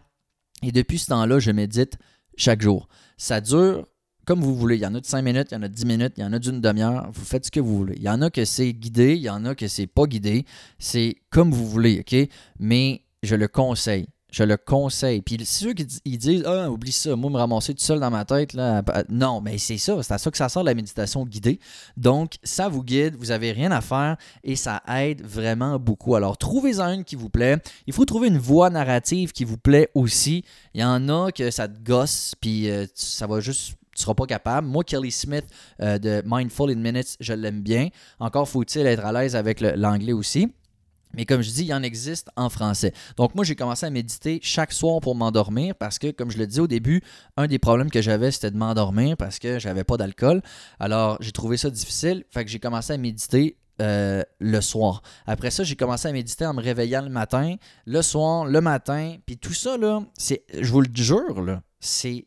Et 0.64 0.72
depuis 0.72 1.00
ce 1.00 1.08
temps-là, 1.08 1.40
je 1.40 1.52
médite 1.52 1.98
chaque 2.38 2.62
jour. 2.62 2.88
Ça 3.18 3.42
dure 3.42 3.86
comme 4.26 4.42
vous 4.42 4.56
voulez. 4.56 4.76
Il 4.76 4.82
y 4.82 4.86
en 4.86 4.96
a 4.96 5.00
de 5.00 5.06
5 5.06 5.22
minutes, 5.22 5.48
il 5.52 5.56
y 5.56 5.58
en 5.58 5.64
a 5.64 5.68
de 5.68 5.74
10 5.74 5.86
minutes, 5.86 6.14
il 6.18 6.22
y 6.22 6.24
en 6.26 6.34
a 6.34 6.40
d'une 6.40 6.62
demi-heure. 6.62 7.10
Vous 7.14 7.26
faites 7.26 7.46
ce 7.46 7.52
que 7.52 7.60
vous 7.60 7.78
voulez. 7.78 7.96
Il 7.98 8.04
y 8.04 8.10
en 8.10 8.22
a 8.22 8.30
que 8.30 8.46
c'est 8.46 8.74
guidé, 8.74 9.16
il 9.16 9.22
y 9.22 9.30
en 9.30 9.46
a 9.46 9.56
que 9.56 9.68
c'est 9.68 9.88
pas 9.88 10.06
guidé. 10.06 10.46
C'est 10.80 11.16
comme 11.30 11.52
vous 11.52 11.68
voulez, 11.68 12.00
OK? 12.02 12.30
Mais 12.60 13.02
je 13.24 13.36
le 13.36 13.48
conseille. 13.48 14.08
Je 14.36 14.44
le 14.44 14.58
conseille. 14.58 15.22
Puis 15.22 15.46
ceux 15.46 15.74
qui 15.74 15.86
disent 15.86 16.44
Ah, 16.46 16.70
oublie 16.70 16.92
ça, 16.92 17.16
moi 17.16 17.32
me 17.32 17.38
ramasser 17.38 17.74
tout 17.74 17.82
seul 17.82 18.02
dans 18.02 18.12
ma 18.12 18.26
tête, 18.26 18.52
là. 18.52 18.84
Non, 19.08 19.40
mais 19.40 19.58
c'est 19.58 19.78
ça, 19.78 20.04
c'est 20.04 20.14
à 20.14 20.18
ça 20.18 20.30
que 20.30 20.36
ça 20.36 20.50
sort 20.50 20.64
la 20.64 20.74
méditation 20.74 21.26
guidée. 21.26 21.58
Donc, 21.96 22.34
ça 22.44 22.68
vous 22.68 22.84
guide, 22.84 23.16
vous 23.16 23.28
n'avez 23.28 23.54
rien 23.54 23.72
à 23.72 23.80
faire 23.80 24.18
et 24.44 24.58
ça 24.58 24.84
aide 24.90 25.22
vraiment 25.22 25.80
beaucoup. 25.80 26.16
Alors, 26.16 26.38
trouvez-en 26.38 26.92
une 26.92 27.06
qui 27.06 27.16
vous 27.16 27.30
plaît. 27.30 27.60
Il 27.88 27.94
faut 27.94 28.04
trouver 28.04 28.28
une 28.28 28.38
voix 28.38 28.70
narrative 28.70 29.32
qui 29.32 29.46
vous 29.46 29.58
plaît 29.58 29.90
aussi. 29.96 30.44
Il 30.74 30.82
y 30.82 30.84
en 30.84 31.08
a 31.08 31.32
que 31.32 31.50
ça 31.50 31.70
te 31.70 31.80
gosse, 31.82 32.36
puis 32.42 32.70
euh, 32.70 32.88
ça 32.94 33.28
va 33.28 33.40
juste 33.40 33.76
tu 33.96 34.04
seras 34.04 34.14
pas 34.14 34.26
capable. 34.26 34.68
Moi, 34.68 34.84
Kelly 34.84 35.12
Smith 35.12 35.46
euh, 35.82 35.98
de 35.98 36.22
Mindful 36.26 36.72
in 36.72 36.76
Minutes, 36.76 37.18
je 37.20 37.34
l'aime 37.34 37.62
bien. 37.62 37.90
Encore 38.20 38.48
faut-il 38.48 38.86
être 38.86 39.06
à 39.06 39.12
l'aise 39.12 39.36
avec 39.36 39.62
l'anglais 39.62 40.14
aussi. 40.14 40.52
Mais 41.16 41.26
comme 41.26 41.42
je 41.42 41.50
dis, 41.50 41.64
il 41.64 41.74
en 41.74 41.82
existe 41.82 42.30
en 42.36 42.50
français. 42.50 42.94
Donc 43.18 43.36
moi, 43.36 43.46
j'ai 43.46 43.56
commencé 43.56 43.86
à 43.86 43.90
méditer 43.90 44.40
chaque 44.44 44.74
soir 44.74 45.00
pour 45.00 45.16
m'endormir 45.16 45.74
parce 45.76 45.98
que, 45.98 46.12
comme 46.12 46.30
je 46.30 46.38
le 46.38 46.46
dis 46.46 46.60
au 46.60 46.68
début, 46.68 47.02
un 47.38 47.48
des 47.48 47.58
problèmes 47.58 47.90
que 47.90 48.02
j'avais, 48.02 48.32
c'était 48.32 48.52
de 48.52 48.58
m'endormir 48.58 49.16
parce 49.16 49.40
que 49.40 49.58
j'avais 49.58 49.86
pas 49.86 49.98
d'alcool. 49.98 50.42
Alors, 50.80 51.18
j'ai 51.22 51.32
trouvé 51.32 51.56
ça 51.56 51.70
difficile. 51.70 52.26
Fait 52.30 52.44
que 52.44 52.52
j'ai 52.52 52.60
commencé 52.60 52.92
à 52.92 52.98
méditer 52.98 53.58
euh, 53.82 54.24
le 54.40 54.62
soir. 54.62 55.02
Après 55.26 55.52
ça, 55.52 55.64
j'ai 55.64 55.76
commencé 55.76 56.08
à 56.08 56.12
méditer 56.12 56.46
en 56.46 56.54
me 56.54 56.62
réveillant 56.62 57.02
le 57.02 57.10
matin, 57.10 57.56
le 57.86 58.02
soir, 58.02 58.46
le 58.46 58.62
matin. 58.62 59.16
Puis 59.26 59.38
tout 59.38 59.54
ça, 59.54 59.78
là, 59.78 60.02
je 60.18 60.72
vous 60.72 60.82
le 60.82 60.90
jure, 60.94 61.60
c'est 61.80 62.26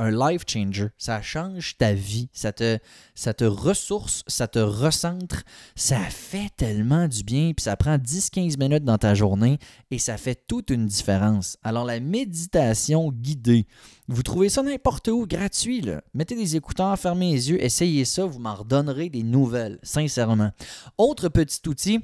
un 0.00 0.10
life 0.10 0.44
changer. 0.46 0.88
Ça 0.96 1.20
change 1.20 1.76
ta 1.76 1.92
vie. 1.92 2.28
Ça 2.32 2.52
te, 2.52 3.44
ressource, 3.44 4.24
ça 4.26 4.48
te 4.48 4.58
recentre. 4.58 5.42
Ça 5.76 5.98
fait 5.98 6.50
tellement 6.56 7.06
du 7.06 7.22
bien. 7.22 7.52
Puis 7.54 7.64
ça 7.64 7.76
prend 7.76 7.96
10-15 7.96 8.58
minutes 8.58 8.84
dans 8.84 8.98
ta 8.98 9.14
journée 9.14 9.58
et 9.90 9.98
ça 9.98 10.16
fait 10.16 10.42
toute 10.46 10.70
une 10.70 10.86
différence. 10.86 11.58
Alors, 11.62 11.84
la 11.84 12.00
méditation 12.00 13.12
guidée, 13.12 13.66
vous 14.08 14.22
trouvez 14.22 14.48
ça 14.48 14.62
n'importe 14.62 15.08
où, 15.08 15.26
gratuit. 15.26 15.82
Là. 15.82 16.02
Mettez 16.14 16.34
des 16.34 16.56
écouteurs, 16.56 16.98
fermez 16.98 17.32
les 17.32 17.50
yeux, 17.50 17.62
essayez 17.62 18.04
ça, 18.06 18.24
vous 18.24 18.38
m'en 18.38 18.54
redonnerez 18.54 19.10
des 19.10 19.22
nouvelles, 19.22 19.78
sincèrement. 19.82 20.50
Autre 20.96 21.28
petit 21.28 21.60
outil 21.68 22.00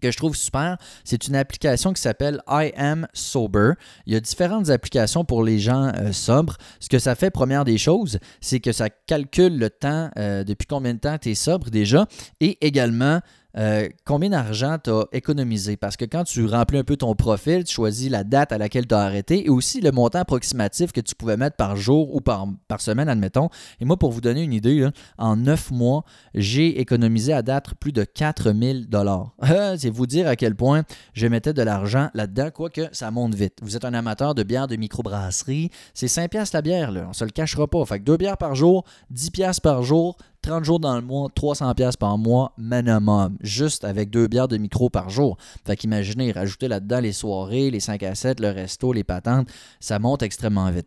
que 0.00 0.10
je 0.10 0.16
trouve 0.16 0.36
super, 0.36 0.76
c'est 1.04 1.28
une 1.28 1.36
application 1.36 1.92
qui 1.92 2.00
s'appelle 2.00 2.40
I 2.48 2.72
Am 2.76 3.06
Sober. 3.12 3.72
Il 4.06 4.12
y 4.12 4.16
a 4.16 4.20
différentes 4.20 4.70
applications 4.70 5.24
pour 5.24 5.42
les 5.42 5.58
gens 5.58 5.92
euh, 5.96 6.12
sobres. 6.12 6.56
Ce 6.80 6.88
que 6.88 6.98
ça 6.98 7.14
fait, 7.14 7.30
première 7.30 7.64
des 7.64 7.78
choses, 7.78 8.18
c'est 8.40 8.60
que 8.60 8.72
ça 8.72 8.88
calcule 8.90 9.58
le 9.58 9.70
temps, 9.70 10.10
euh, 10.18 10.44
depuis 10.44 10.66
combien 10.66 10.94
de 10.94 11.00
temps 11.00 11.18
tu 11.18 11.30
es 11.30 11.34
sobre 11.34 11.70
déjà, 11.70 12.06
et 12.40 12.58
également 12.66 13.20
euh, 13.56 13.88
combien 14.04 14.30
d'argent 14.30 14.76
tu 14.82 14.90
as 14.90 15.04
économisé? 15.12 15.76
Parce 15.76 15.96
que 15.96 16.04
quand 16.04 16.24
tu 16.24 16.44
remplis 16.44 16.78
un 16.78 16.84
peu 16.84 16.96
ton 16.96 17.14
profil, 17.14 17.64
tu 17.64 17.74
choisis 17.74 18.10
la 18.10 18.22
date 18.22 18.52
à 18.52 18.58
laquelle 18.58 18.86
tu 18.86 18.94
as 18.94 19.00
arrêté 19.00 19.46
et 19.46 19.48
aussi 19.48 19.80
le 19.80 19.90
montant 19.90 20.18
approximatif 20.18 20.92
que 20.92 21.00
tu 21.00 21.14
pouvais 21.14 21.36
mettre 21.36 21.56
par 21.56 21.76
jour 21.76 22.14
ou 22.14 22.20
par, 22.20 22.46
semaine, 22.78 23.08
admettons. 23.08 23.48
Et 23.80 23.84
moi, 23.84 23.96
pour 23.96 24.12
vous 24.12 24.20
donner 24.20 24.42
une 24.42 24.52
idée, 24.52 24.86
en 25.16 25.36
neuf 25.36 25.70
mois, 25.70 26.04
j'ai 26.34 26.80
économisé 26.80 27.32
à 27.32 27.42
date 27.42 27.74
plus 27.80 27.92
de 27.92 28.04
4000 28.04 28.88
dollars. 28.88 29.34
C'est 29.78 29.90
vous 29.90 30.06
dire 30.06 30.28
à 30.28 30.36
quel 30.36 30.54
point 30.54 30.82
je 31.14 31.26
mettais 31.26 31.52
de 31.52 31.62
l'argent 31.62 32.10
là-dedans, 32.14 32.50
quoique 32.52 32.82
ça 32.92 33.10
monte 33.10 33.34
vite. 33.34 33.58
Vous 33.62 33.76
êtes 33.76 33.84
un 33.84 33.94
amateur 33.94 34.34
de 34.34 34.42
bière 34.42 34.66
de 34.66 34.76
microbrasserie, 34.76 35.70
c'est 35.94 36.08
5 36.08 36.30
piastres 36.30 36.56
la 36.56 36.62
bière, 36.62 36.90
là. 36.90 37.06
on 37.08 37.12
se 37.12 37.24
le 37.24 37.30
cachera 37.30 37.66
pas. 37.66 37.84
Fait 37.84 37.98
que 37.98 38.04
2 38.04 38.16
bières 38.16 38.36
par 38.36 38.54
jour, 38.54 38.84
10 39.10 39.30
piastres 39.30 39.62
par 39.62 39.82
jour, 39.82 40.16
30 40.42 40.64
jours 40.64 40.80
dans 40.80 40.96
le 40.96 41.02
mois, 41.02 41.28
300 41.34 41.74
pièces 41.74 41.96
par 41.96 42.16
mois 42.18 42.52
minimum, 42.56 43.36
juste 43.40 43.84
avec 43.84 44.10
deux 44.10 44.28
bières 44.28 44.48
de 44.48 44.56
micro 44.56 44.88
par 44.90 45.10
jour. 45.10 45.36
Fait 45.66 45.76
qu'imaginez, 45.76 46.32
rajouter 46.32 46.68
là-dedans 46.68 47.00
les 47.00 47.12
soirées, 47.12 47.70
les 47.70 47.80
5 47.80 48.02
à 48.02 48.14
7, 48.14 48.40
le 48.40 48.50
resto, 48.50 48.92
les 48.92 49.04
patentes, 49.04 49.48
ça 49.80 49.98
monte 49.98 50.22
extrêmement 50.22 50.70
vite. 50.70 50.86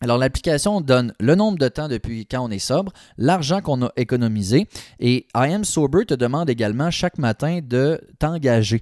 Alors, 0.00 0.16
l'application 0.16 0.80
donne 0.80 1.12
le 1.18 1.34
nombre 1.34 1.58
de 1.58 1.66
temps 1.66 1.88
depuis 1.88 2.24
quand 2.24 2.44
on 2.44 2.50
est 2.50 2.60
sobre, 2.60 2.92
l'argent 3.16 3.60
qu'on 3.60 3.82
a 3.82 3.92
économisé 3.96 4.68
et 5.00 5.26
I 5.34 5.52
Am 5.52 5.64
Sober 5.64 6.04
te 6.06 6.14
demande 6.14 6.48
également 6.48 6.90
chaque 6.90 7.18
matin 7.18 7.58
de 7.62 8.00
t'engager. 8.20 8.80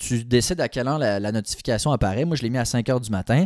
Tu 0.00 0.24
décides 0.24 0.60
à 0.60 0.68
quelle 0.68 0.88
heure 0.88 0.98
la, 0.98 1.32
notification 1.32 1.92
apparaît. 1.92 2.24
Moi, 2.24 2.36
je 2.36 2.42
l'ai 2.42 2.50
mis 2.50 2.58
à 2.58 2.64
5 2.64 2.88
heures 2.88 3.00
du 3.00 3.10
matin 3.10 3.44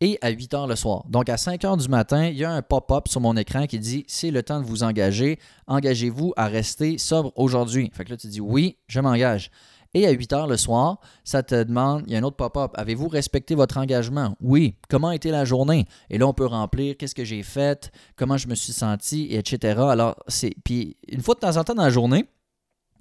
et 0.00 0.18
à 0.22 0.30
8 0.30 0.54
heures 0.54 0.66
le 0.66 0.76
soir. 0.76 1.04
Donc 1.08 1.28
à 1.28 1.36
5 1.36 1.64
heures 1.64 1.76
du 1.76 1.88
matin, 1.88 2.26
il 2.26 2.36
y 2.36 2.44
a 2.44 2.50
un 2.50 2.62
pop-up 2.62 3.08
sur 3.08 3.20
mon 3.20 3.36
écran 3.36 3.66
qui 3.66 3.78
dit 3.78 4.04
c'est 4.06 4.30
le 4.30 4.42
temps 4.42 4.60
de 4.60 4.64
vous 4.64 4.84
engager. 4.84 5.38
Engagez-vous 5.66 6.32
à 6.36 6.46
rester 6.46 6.96
sobre 6.98 7.32
aujourd'hui. 7.34 7.90
Fait 7.92 8.04
que 8.04 8.10
là, 8.10 8.16
tu 8.16 8.28
dis 8.28 8.40
oui, 8.40 8.76
je 8.86 9.00
m'engage. 9.00 9.50
Et 9.94 10.06
à 10.06 10.10
8 10.10 10.32
heures 10.32 10.46
le 10.46 10.56
soir, 10.56 11.00
ça 11.24 11.42
te 11.42 11.60
demande, 11.64 12.04
il 12.06 12.12
y 12.12 12.16
a 12.16 12.18
un 12.18 12.22
autre 12.22 12.36
pop-up, 12.36 12.72
avez-vous 12.74 13.08
respecté 13.08 13.54
votre 13.54 13.78
engagement? 13.78 14.36
Oui. 14.40 14.76
Comment 14.88 15.08
a 15.08 15.14
été 15.14 15.30
la 15.30 15.44
journée? 15.44 15.86
Et 16.10 16.18
là, 16.18 16.28
on 16.28 16.34
peut 16.34 16.46
remplir 16.46 16.96
qu'est-ce 16.96 17.14
que 17.14 17.24
j'ai 17.24 17.42
fait, 17.42 17.90
comment 18.14 18.36
je 18.36 18.46
me 18.46 18.54
suis 18.54 18.74
senti, 18.74 19.28
etc. 19.30 19.80
Alors, 19.88 20.16
c'est. 20.28 20.54
Puis, 20.64 20.96
une 21.08 21.22
fois 21.22 21.34
de 21.34 21.40
temps 21.40 21.56
en 21.56 21.64
temps 21.64 21.74
dans 21.74 21.82
la 21.82 21.90
journée, 21.90 22.26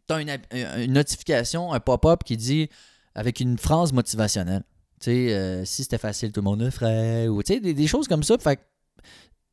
tu 0.07 0.13
as 0.13 0.21
une 0.21 0.93
notification, 0.93 1.73
un 1.73 1.79
pop-up 1.79 2.23
qui 2.23 2.37
dit 2.37 2.69
avec 3.15 3.39
une 3.39 3.57
phrase 3.57 3.93
motivationnelle. 3.93 4.63
Tu 4.99 5.05
sais, 5.05 5.33
euh, 5.33 5.65
si 5.65 5.83
c'était 5.83 5.97
facile, 5.97 6.31
tout 6.31 6.41
le 6.41 6.45
monde 6.45 6.61
le 6.61 6.69
ferait. 6.69 7.27
Ou 7.27 7.41
tu 7.41 7.53
sais, 7.53 7.59
des, 7.59 7.87
choses 7.87 8.07
comme 8.07 8.23
ça. 8.23 8.37
Fait 8.37 8.59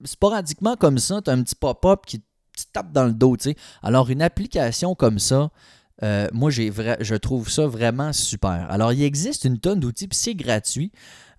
sporadiquement 0.05 0.77
comme 0.77 0.99
ça, 0.99 1.23
tu 1.23 1.31
as 1.31 1.33
un 1.33 1.43
petit 1.43 1.55
pop-up 1.55 2.05
qui 2.07 2.21
te 2.21 2.25
tape 2.73 2.93
dans 2.93 3.05
le 3.05 3.13
dos. 3.13 3.37
Tu 3.37 3.51
sais. 3.51 3.57
Alors, 3.83 4.11
une 4.11 4.23
application 4.23 4.95
comme 4.95 5.19
ça, 5.19 5.51
euh, 6.03 6.29
moi, 6.33 6.51
j'ai 6.51 6.73
je 7.01 7.15
trouve 7.15 7.49
ça 7.49 7.67
vraiment 7.67 8.13
super. 8.13 8.67
Alors, 8.71 8.93
il 8.93 9.03
existe 9.03 9.45
une 9.45 9.59
tonne 9.59 9.81
d'outils, 9.81 10.09
puis 10.09 10.19
c'est 10.19 10.35
gratuit. 10.35 10.91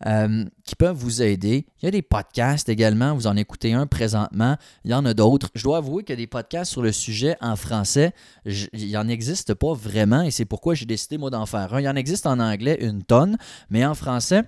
Euh, 0.05 0.43
qui 0.65 0.75
peuvent 0.75 0.97
vous 0.97 1.21
aider. 1.21 1.65
Il 1.81 1.85
y 1.85 1.87
a 1.87 1.91
des 1.91 2.01
podcasts 2.01 2.67
également, 2.67 3.15
vous 3.15 3.27
en 3.27 3.37
écoutez 3.37 3.71
un 3.71 3.87
présentement, 3.87 4.57
il 4.83 4.91
y 4.91 4.93
en 4.93 5.05
a 5.05 5.13
d'autres. 5.13 5.49
Je 5.55 5.63
dois 5.63 5.77
avouer 5.77 6.03
a 6.09 6.15
des 6.15 6.27
podcasts 6.27 6.71
sur 6.71 6.81
le 6.81 6.91
sujet 6.91 7.37
en 7.39 7.55
français, 7.55 8.11
il 8.45 8.87
n'y 8.87 8.97
en 8.97 9.07
existe 9.07 9.53
pas 9.53 9.73
vraiment 9.73 10.21
et 10.21 10.31
c'est 10.31 10.43
pourquoi 10.43 10.73
j'ai 10.73 10.85
décidé 10.85 11.17
moi 11.17 11.29
d'en 11.29 11.45
faire 11.45 11.73
un. 11.73 11.79
Il 11.79 11.85
y 11.85 11.89
en 11.89 11.95
existe 11.95 12.25
en 12.27 12.39
anglais 12.39 12.77
une 12.81 13.03
tonne, 13.03 13.37
mais 13.69 13.85
en 13.85 13.93
français, 13.93 14.43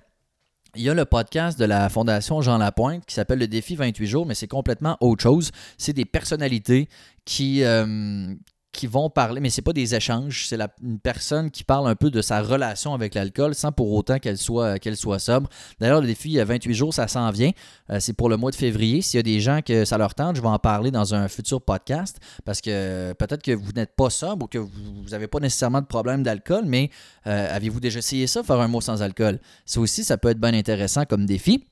il 0.75 0.81
y 0.81 0.89
a 0.89 0.93
le 0.93 1.05
podcast 1.05 1.57
de 1.57 1.63
la 1.63 1.87
Fondation 1.87 2.41
Jean 2.41 2.57
Lapointe 2.57 3.05
qui 3.05 3.15
s'appelle 3.15 3.39
Le 3.39 3.47
défi 3.47 3.77
28 3.77 4.07
jours, 4.07 4.25
mais 4.25 4.35
c'est 4.35 4.49
complètement 4.49 4.97
autre 4.99 5.23
chose. 5.23 5.51
C'est 5.77 5.93
des 5.93 6.03
personnalités 6.03 6.89
qui, 7.23 7.63
euh, 7.63 8.35
qui 8.75 8.87
vont 8.87 9.09
parler, 9.09 9.41
mais 9.41 9.49
c'est 9.49 9.61
pas 9.61 9.73
des 9.73 9.95
échanges, 9.95 10.45
c'est 10.47 10.59
une 10.81 10.99
personne 10.99 11.51
qui 11.51 11.63
parle 11.63 11.87
un 11.87 11.95
peu 11.95 12.09
de 12.09 12.21
sa 12.21 12.41
relation 12.41 12.93
avec 12.93 13.15
l'alcool 13.15 13.55
sans 13.55 13.71
pour 13.71 13.91
autant 13.91 14.19
qu'elle 14.19 14.37
soit, 14.37 14.79
qu'elle 14.79 14.97
soit 14.97 15.19
sobre. 15.19 15.49
D'ailleurs, 15.79 16.01
le 16.01 16.07
défi 16.07 16.37
28 16.37 16.73
jours, 16.73 16.93
ça 16.93 17.07
s'en 17.07 17.29
vient. 17.31 17.51
Euh, 17.89 17.99
c'est 17.99 18.13
pour 18.13 18.29
le 18.29 18.37
mois 18.37 18.51
de 18.51 18.55
février. 18.55 19.01
S'il 19.01 19.17
y 19.17 19.19
a 19.19 19.23
des 19.23 19.39
gens 19.39 19.61
que 19.61 19.85
ça 19.85 19.97
leur 19.97 20.13
tente, 20.15 20.35
je 20.35 20.41
vais 20.41 20.47
en 20.47 20.59
parler 20.59 20.91
dans 20.91 21.13
un 21.13 21.27
futur 21.27 21.61
podcast 21.61 22.19
parce 22.43 22.61
que 22.61 23.13
peut-être 23.13 23.43
que 23.43 23.51
vous 23.51 23.71
n'êtes 23.71 23.95
pas 23.95 24.09
sobre 24.09 24.45
ou 24.45 24.47
que 24.47 24.57
vous 24.57 25.09
n'avez 25.11 25.27
pas 25.27 25.39
nécessairement 25.39 25.81
de 25.81 25.87
problème 25.87 26.23
d'alcool, 26.23 26.63
mais 26.65 26.89
euh, 27.27 27.55
avez-vous 27.55 27.79
déjà 27.79 27.99
essayé 27.99 28.27
ça, 28.27 28.43
faire 28.43 28.59
un 28.59 28.67
mois 28.67 28.81
sans 28.81 29.01
alcool? 29.01 29.39
Ça 29.65 29.79
aussi, 29.79 30.03
ça 30.03 30.17
peut 30.17 30.29
être 30.29 30.39
bien 30.39 30.53
intéressant 30.53 31.05
comme 31.05 31.25
défi. 31.25 31.65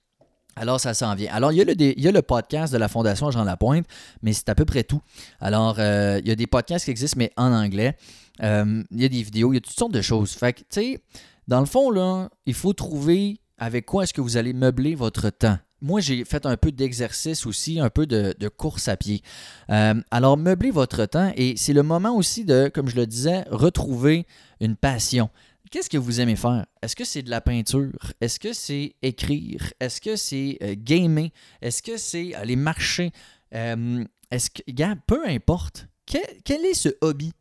Alors, 0.56 0.80
ça 0.80 0.94
s'en 0.94 1.16
vient. 1.16 1.32
Alors, 1.34 1.52
il 1.52 1.58
y, 1.58 1.62
a 2.08 2.12
le, 2.12 2.22
podcast 2.22 2.72
de 2.72 2.78
la 2.78 2.88
Fondation 2.88 3.32
Jean 3.32 3.44
Lapointe, 3.44 3.86
mais 4.22 4.34
c'est 4.34 4.50
à 4.50 4.56
peu 4.56 4.66
près 4.66 4.84
tout. 4.84 5.02
Alors, 5.40 5.76
euh, 5.80 6.20
il 6.22 6.28
y 6.28 6.32
a 6.32 6.36
des 6.36 6.48
podcasts 6.48 6.86
qui 6.86 6.92
existent, 6.92 7.18
mais 7.18 7.32
en 7.38 7.52
anglais. 7.52 7.98
Euh, 8.42 8.84
il 8.92 9.02
y 9.02 9.06
a 9.06 9.10
des 9.10 9.24
vidéos, 9.24 9.52
il 9.52 9.56
y 9.56 9.58
a 9.58 9.62
toutes 9.62 9.78
sortes 9.78 9.94
de 9.94 10.02
choses. 10.02 10.32
Fait 10.32 10.54
que, 10.54 10.60
tu 10.60 10.66
sais, 10.70 11.04
dans 11.48 11.60
le 11.60 11.66
fond, 11.66 12.30
il 12.46 12.54
faut 12.54 12.74
trouver 12.74 13.40
avec 13.58 13.86
quoi 13.86 14.04
est-ce 14.04 14.14
que 14.14 14.22
vous 14.22 14.38
allez 14.38 14.54
meubler 14.54 14.96
votre 14.96 15.30
temps. 15.30 15.58
moi, 15.82 16.00
j'ai 16.00 16.24
fait 16.24 16.46
un 16.46 16.56
peu 16.56 16.72
d'exercice 16.72 17.46
aussi, 17.46 17.80
un 17.80 17.90
peu 17.90 18.06
de, 18.06 18.48
course 18.48 18.88
à 18.88 18.96
pied. 18.96 19.22
Euh, 19.70 19.96
alors, 20.12 20.38
meublez 20.38 20.72
votre 20.72 21.06
temps 21.06 21.32
et 21.36 21.56
c'est 21.58 21.74
le 21.74 21.84
moment 21.84 22.16
aussi 22.16 22.46
de, 22.46 22.70
comme 22.74 22.90
je 22.90 22.96
le 22.96 23.06
disais, 23.06 23.44
retrouver 23.50 24.26
une 24.60 24.76
passion. 24.76 25.30
Qu'est-ce 25.74 25.90
que 25.90 25.98
vous 25.98 26.22
aimez 26.22 26.36
faire? 26.36 26.68
Est-ce 26.84 26.96
que 26.96 27.04
c'est 27.04 27.24
de 27.24 27.32
la 27.32 27.42
peinture? 27.42 28.14
Est-ce 28.22 28.40
que 28.40 28.54
c'est 28.54 28.94
écrire? 29.02 29.74
Est-ce 29.80 30.02
que 30.02 30.16
c'est 30.16 30.60
euh, 30.62 30.76
gamer? 30.78 31.32
Est-ce 31.64 31.82
que 31.82 31.98
c'est 31.98 32.36
aller 32.36 32.56
marcher? 32.56 33.12
Est-ce 33.52 34.52
que, 34.52 34.62
gars, 34.70 34.96
peu 35.08 35.28
importe, 35.28 35.88
quel 36.06 36.64
est 36.64 36.76
ce 36.76 36.90
hobby 37.02 37.34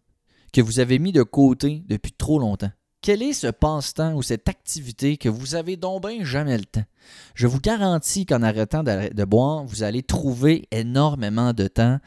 que 0.51 0.63
vous 0.63 0.81
avez 0.81 0.99
mis 0.99 1.13
de 1.13 1.23
côté 1.23 1.83
depuis 1.87 2.13
trop 2.13 2.39
longtemps? 2.39 2.71
Quel 3.03 3.23
est 3.23 3.35
ce 3.35 3.49
passe-temps 3.49 4.15
ou 4.15 4.23
cette 4.23 4.49
activité 4.49 5.19
que 5.19 5.29
vous 5.29 5.55
avez 5.55 5.77
donc 5.77 6.07
jamais 6.23 6.57
le 6.57 6.65
temps? 6.65 6.87
Je 7.35 7.47
vous 7.47 7.61
garantis 7.61 8.25
qu'en 8.25 8.41
arrêtant 8.41 8.83
de, 8.83 9.25
boire, 9.27 9.63
vous 9.65 9.83
allez 9.83 10.03
trouver 10.03 10.67
énormément 10.71 11.53
de 11.53 11.67
temps 11.67 11.99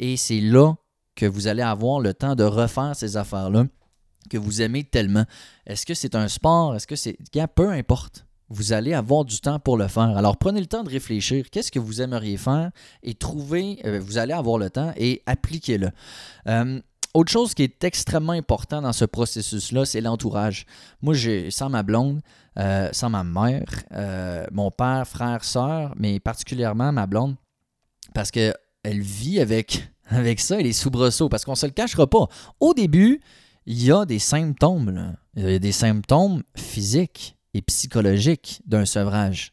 et 0.00 0.16
c'est 0.16 0.40
là 0.40 0.74
que 1.14 1.26
vous 1.26 1.46
allez 1.46 1.62
avoir 1.62 2.00
le 2.00 2.14
temps 2.14 2.34
de 2.34 2.42
refaire 2.42 2.96
ces 2.96 3.16
affaires-là 3.16 3.66
que 4.28 4.38
vous 4.38 4.62
aimez 4.62 4.84
tellement. 4.84 5.24
Est-ce 5.66 5.86
que 5.86 5.94
c'est 5.94 6.14
un 6.14 6.28
sport? 6.28 6.76
Est-ce 6.76 6.86
que 6.86 6.96
c'est. 6.96 7.16
Peu 7.54 7.70
importe. 7.70 8.24
Vous 8.50 8.72
allez 8.72 8.94
avoir 8.94 9.26
du 9.26 9.38
temps 9.40 9.58
pour 9.58 9.76
le 9.76 9.88
faire. 9.88 10.16
Alors 10.16 10.38
prenez 10.38 10.60
le 10.60 10.66
temps 10.66 10.82
de 10.82 10.88
réfléchir. 10.88 11.50
Qu'est-ce 11.50 11.70
que 11.70 11.78
vous 11.78 12.00
aimeriez 12.00 12.38
faire? 12.38 12.70
Et 13.02 13.14
trouvez, 13.14 13.78
euh, 13.84 14.00
vous 14.00 14.16
allez 14.16 14.32
avoir 14.32 14.56
le 14.56 14.70
temps 14.70 14.92
et 14.96 15.22
appliquez-le. 15.26 15.90
Euh, 16.46 16.80
autre 17.12 17.30
chose 17.30 17.52
qui 17.52 17.62
est 17.62 17.84
extrêmement 17.84 18.32
important 18.32 18.80
dans 18.80 18.92
ce 18.92 19.04
processus-là, 19.04 19.84
c'est 19.84 20.00
l'entourage. 20.00 20.64
Moi, 21.02 21.14
j'ai 21.14 21.50
sans 21.50 21.68
ma 21.68 21.82
blonde, 21.82 22.20
euh, 22.58 22.88
sans 22.92 23.10
ma 23.10 23.24
mère, 23.24 23.66
mon 24.52 24.70
père, 24.70 25.06
frère, 25.06 25.44
soeur, 25.44 25.94
mais 25.96 26.20
particulièrement 26.20 26.92
ma 26.92 27.06
blonde, 27.06 27.34
parce 28.14 28.30
qu'elle 28.30 28.54
vit 28.84 29.40
avec, 29.40 29.90
avec 30.08 30.38
ça 30.38 30.60
et 30.60 30.62
les 30.62 30.72
soubresauts, 30.74 31.28
parce 31.28 31.44
qu'on 31.44 31.52
ne 31.52 31.56
se 31.56 31.66
le 31.66 31.72
cachera 31.72 32.06
pas. 32.06 32.28
Au 32.60 32.72
début, 32.72 33.20
il 33.68 33.84
y 33.84 33.92
a 33.92 34.04
des 34.04 34.18
symptômes. 34.18 35.16
Des 35.34 35.72
symptômes 35.72 36.42
physiques 36.56 37.36
et 37.54 37.62
psychologiques 37.62 38.60
d'un 38.66 38.84
sevrage. 38.84 39.52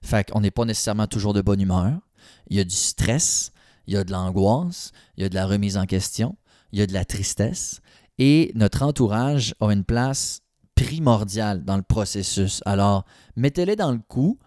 Fait 0.00 0.30
qu'on 0.30 0.40
n'est 0.40 0.50
pas 0.50 0.64
nécessairement 0.64 1.06
toujours 1.06 1.34
de 1.34 1.42
bonne 1.42 1.60
humeur. 1.60 2.00
Il 2.48 2.56
y 2.56 2.60
a 2.60 2.64
du 2.64 2.74
stress, 2.74 3.52
il 3.86 3.94
y 3.94 3.96
a 3.98 4.04
de 4.04 4.12
l'angoisse, 4.12 4.92
il 5.16 5.22
y 5.22 5.26
a 5.26 5.28
de 5.28 5.34
la 5.34 5.46
remise 5.46 5.76
en 5.76 5.84
question 5.86 6.36
il 6.72 6.78
y 6.78 6.82
a 6.82 6.86
de 6.86 6.92
la 6.92 7.04
tristesse 7.04 7.80
et 8.18 8.50
notre 8.54 8.82
entourage 8.82 9.54
a 9.60 9.70
une 9.70 9.84
place 9.84 10.40
primordiale 10.74 11.64
dans 11.64 11.76
le 11.76 11.82
processus. 11.82 12.62
Alors, 12.66 13.04
mettez-les 13.36 13.76
dans 13.76 13.92
le 13.92 13.98
coup, 13.98 14.38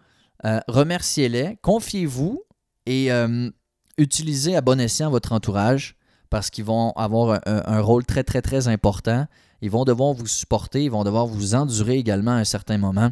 euh, 0.43 0.59
remerciez-les, 0.67 1.57
confiez-vous 1.61 2.43
et 2.85 3.11
euh, 3.11 3.49
utilisez 3.97 4.55
à 4.55 4.61
bon 4.61 4.79
escient 4.79 5.09
votre 5.09 5.31
entourage 5.31 5.95
parce 6.29 6.49
qu'ils 6.49 6.65
vont 6.65 6.91
avoir 6.91 7.39
un, 7.45 7.81
rôle 7.81 8.05
très, 8.05 8.23
très, 8.23 8.41
très 8.41 8.67
important. 8.67 9.25
Ils 9.61 9.71
vont 9.71 9.85
devoir 9.85 10.13
vous 10.13 10.27
supporter, 10.27 10.83
ils 10.83 10.91
vont 10.91 11.03
devoir 11.03 11.27
vous 11.27 11.55
endurer 11.55 11.97
également 11.97 12.31
à 12.31 12.35
un 12.35 12.43
certain 12.43 12.77
moment. 12.77 13.11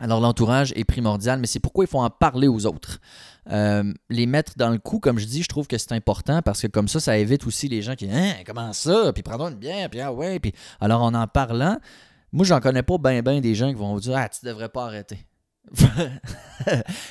Alors 0.00 0.20
l'entourage 0.20 0.72
est 0.76 0.84
primordial, 0.84 1.38
mais 1.38 1.46
c'est 1.46 1.60
pourquoi 1.60 1.84
il 1.84 1.86
faut 1.86 2.00
en 2.00 2.08
parler 2.08 2.48
aux 2.48 2.64
autres. 2.64 3.00
Euh, 3.50 3.92
les 4.08 4.26
mettre 4.26 4.52
dans 4.56 4.70
le 4.70 4.78
coup, 4.78 4.98
comme 4.98 5.18
je 5.18 5.26
dis, 5.26 5.42
je 5.42 5.48
trouve 5.48 5.66
que 5.66 5.76
c'est 5.76 5.92
important 5.92 6.40
parce 6.40 6.62
que 6.62 6.66
comme 6.68 6.88
ça, 6.88 7.00
ça 7.00 7.18
évite 7.18 7.46
aussi 7.46 7.68
les 7.68 7.82
gens 7.82 7.94
qui 7.94 8.10
Hein, 8.10 8.36
comment 8.46 8.72
ça? 8.72 9.12
Puis 9.12 9.22
prends 9.22 9.48
une 9.48 9.56
bière, 9.56 9.90
puis 9.90 10.00
ah 10.00 10.12
ouais. 10.12 10.40
Puis 10.40 10.54
alors 10.80 11.02
en 11.02 11.12
en 11.12 11.26
parlant, 11.26 11.78
moi 12.32 12.46
j'en 12.46 12.60
connais 12.60 12.82
pas 12.82 12.96
bien 12.96 13.20
ben 13.22 13.40
des 13.40 13.54
gens 13.54 13.68
qui 13.68 13.74
vont 13.74 13.92
vous 13.92 14.00
dire 14.00 14.16
Ah, 14.16 14.28
tu 14.28 14.44
devrais 14.46 14.70
pas 14.70 14.86
arrêter. 14.86 15.26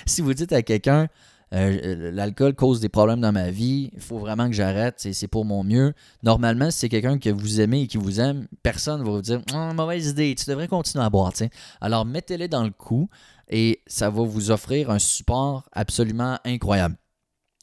si 0.06 0.22
vous 0.22 0.34
dites 0.34 0.52
à 0.52 0.64
quelqu'un 0.64 1.08
euh, 1.54 2.12
l'alcool 2.12 2.54
cause 2.54 2.80
des 2.80 2.90
problèmes 2.90 3.22
dans 3.22 3.32
ma 3.32 3.50
vie, 3.50 3.90
il 3.94 4.02
faut 4.02 4.20
vraiment 4.20 4.48
que 4.48 4.54
j'arrête, 4.54 4.96
c'est 5.00 5.28
pour 5.28 5.46
mon 5.46 5.64
mieux. 5.64 5.94
Normalement, 6.24 6.70
si 6.70 6.80
c'est 6.80 6.90
quelqu'un 6.90 7.18
que 7.18 7.30
vous 7.30 7.60
aimez 7.60 7.82
et 7.82 7.88
qui 7.88 7.98
vous 7.98 8.20
aime, 8.20 8.48
personne 8.62 9.02
ne 9.02 9.06
va 9.06 9.12
vous 9.12 9.22
dire 9.22 9.42
oh, 9.54 9.74
mauvaise 9.74 10.10
idée, 10.10 10.36
tu 10.36 10.50
devrais 10.50 10.68
continuer 10.68 11.04
à 11.04 11.10
boire. 11.10 11.34
Alors 11.82 12.06
mettez-les 12.06 12.48
dans 12.48 12.64
le 12.64 12.72
coup 12.72 13.10
et 13.50 13.82
ça 13.88 14.10
va 14.10 14.24
vous 14.24 14.52
offrir 14.52 14.92
un 14.92 15.00
support 15.00 15.68
absolument 15.72 16.38
incroyable. 16.46 16.96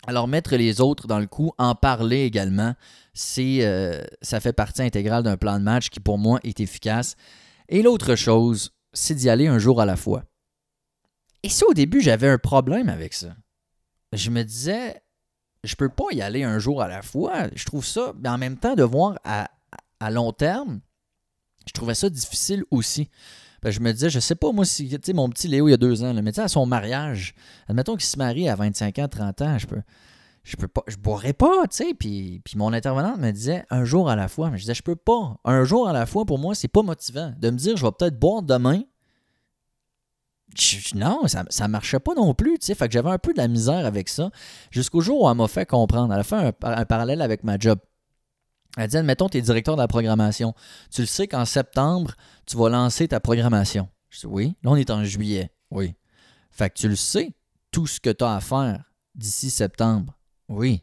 Alors, 0.08 0.28
mettre 0.28 0.54
les 0.54 0.80
autres 0.80 1.08
dans 1.08 1.18
le 1.18 1.26
coup, 1.26 1.52
en 1.58 1.74
parler 1.74 2.22
également, 2.22 2.74
c'est, 3.12 3.64
euh, 3.64 4.04
ça 4.22 4.38
fait 4.38 4.52
partie 4.52 4.82
intégrale 4.82 5.24
d'un 5.24 5.36
plan 5.36 5.58
de 5.58 5.64
match 5.64 5.90
qui, 5.90 5.98
pour 5.98 6.16
moi, 6.16 6.38
est 6.44 6.60
efficace. 6.60 7.16
Et 7.68 7.82
l'autre 7.82 8.14
chose, 8.14 8.72
c'est 8.92 9.14
d'y 9.14 9.28
aller 9.28 9.48
un 9.48 9.58
jour 9.58 9.80
à 9.80 9.84
la 9.84 9.96
fois. 9.96 10.22
Et 11.42 11.48
ça, 11.48 11.66
au 11.68 11.74
début, 11.74 12.00
j'avais 12.00 12.28
un 12.28 12.38
problème 12.38 12.88
avec 12.88 13.14
ça 13.14 13.34
je 14.16 14.30
me 14.30 14.42
disais, 14.42 15.02
je 15.64 15.74
peux 15.74 15.88
pas 15.88 16.06
y 16.12 16.22
aller 16.22 16.42
un 16.44 16.58
jour 16.58 16.82
à 16.82 16.88
la 16.88 17.02
fois. 17.02 17.48
Je 17.54 17.64
trouve 17.64 17.84
ça, 17.84 18.12
mais 18.18 18.28
en 18.28 18.38
même 18.38 18.56
temps, 18.56 18.74
de 18.74 18.82
voir 18.82 19.18
à, 19.24 19.48
long 20.10 20.32
terme, 20.32 20.80
je 21.66 21.72
trouvais 21.72 21.94
ça 21.94 22.08
difficile 22.08 22.64
aussi. 22.70 23.10
je 23.64 23.80
me 23.80 23.92
disais, 23.92 24.10
je 24.10 24.20
sais 24.20 24.34
pas, 24.34 24.52
moi, 24.52 24.64
si, 24.64 24.98
tu 25.00 25.14
mon 25.14 25.28
petit 25.28 25.48
Léo, 25.48 25.68
il 25.68 25.72
y 25.72 25.74
a 25.74 25.78
deux 25.78 26.04
ans, 26.04 26.14
mais 26.14 26.32
tu 26.32 26.36
sais, 26.36 26.42
à 26.42 26.48
son 26.48 26.66
mariage, 26.66 27.34
admettons 27.68 27.96
qu'il 27.96 28.04
se 28.04 28.18
marie 28.18 28.48
à 28.48 28.54
25 28.54 28.98
ans, 29.00 29.08
30 29.08 29.42
ans, 29.42 29.58
je 29.58 29.66
peux, 29.66 29.82
je 30.46 30.56
pas, 30.56 30.82
je 30.86 30.96
boirais 30.96 31.32
pas, 31.32 31.66
tu 31.66 31.76
sais. 31.76 31.94
Puis, 31.94 32.40
puis 32.44 32.56
mon 32.56 32.72
intervenante 32.72 33.18
me 33.18 33.32
disait, 33.32 33.64
un 33.70 33.84
jour 33.84 34.08
à 34.08 34.14
la 34.14 34.28
fois. 34.28 34.50
Mais 34.50 34.58
je 34.58 34.62
disais, 34.62 34.74
je 34.74 34.82
peux 34.82 34.94
pas. 34.94 35.36
Un 35.44 35.64
jour 35.64 35.88
à 35.88 35.92
la 35.92 36.06
fois, 36.06 36.24
pour 36.24 36.38
moi, 36.38 36.54
c'est 36.54 36.68
pas 36.68 36.82
motivant. 36.82 37.32
De 37.38 37.50
me 37.50 37.56
dire, 37.56 37.76
je 37.76 37.84
vais 37.84 37.90
peut-être 37.98 38.18
boire 38.18 38.42
demain, 38.42 38.82
non, 40.94 41.26
ça, 41.26 41.44
ça 41.48 41.68
marchait 41.68 42.00
pas 42.00 42.14
non 42.14 42.34
plus, 42.34 42.58
tu 42.58 42.66
sais. 42.66 42.74
Fait 42.74 42.86
que 42.86 42.92
j'avais 42.92 43.10
un 43.10 43.18
peu 43.18 43.32
de 43.32 43.38
la 43.38 43.48
misère 43.48 43.84
avec 43.84 44.08
ça. 44.08 44.30
Jusqu'au 44.70 45.00
jour 45.00 45.22
où 45.22 45.30
elle 45.30 45.36
m'a 45.36 45.48
fait 45.48 45.66
comprendre. 45.66 46.12
Elle 46.12 46.20
a 46.20 46.24
fait 46.24 46.54
un, 46.62 46.84
parallèle 46.84 47.22
avec 47.22 47.44
ma 47.44 47.58
job. 47.58 47.78
Elle 48.76 48.88
dit, 48.88 48.96
admettons, 48.96 49.28
tu 49.28 49.38
es 49.38 49.42
directeur 49.42 49.76
de 49.76 49.80
la 49.80 49.88
programmation. 49.88 50.54
Tu 50.90 51.02
le 51.02 51.06
sais 51.06 51.26
qu'en 51.28 51.44
septembre, 51.44 52.14
tu 52.46 52.56
vas 52.56 52.68
lancer 52.68 53.08
ta 53.08 53.20
programmation. 53.20 53.88
Je 54.10 54.20
dis, 54.20 54.26
oui. 54.26 54.56
Là, 54.62 54.70
on 54.70 54.76
est 54.76 54.90
en 54.90 55.04
juillet. 55.04 55.50
Oui. 55.70 55.94
Fait 56.50 56.70
que 56.70 56.74
tu 56.74 56.88
le 56.88 56.96
sais, 56.96 57.34
tout 57.70 57.86
ce 57.86 58.00
que 58.00 58.10
tu 58.10 58.24
as 58.24 58.36
à 58.36 58.40
faire 58.40 58.92
d'ici 59.14 59.50
septembre. 59.50 60.18
Oui. 60.48 60.82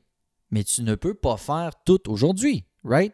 Mais 0.52 0.64
tu 0.64 0.84
ne 0.84 0.96
peux 0.96 1.14
pas 1.14 1.38
faire 1.38 1.72
tout 1.84 2.10
aujourd'hui, 2.10 2.66
right? 2.84 3.14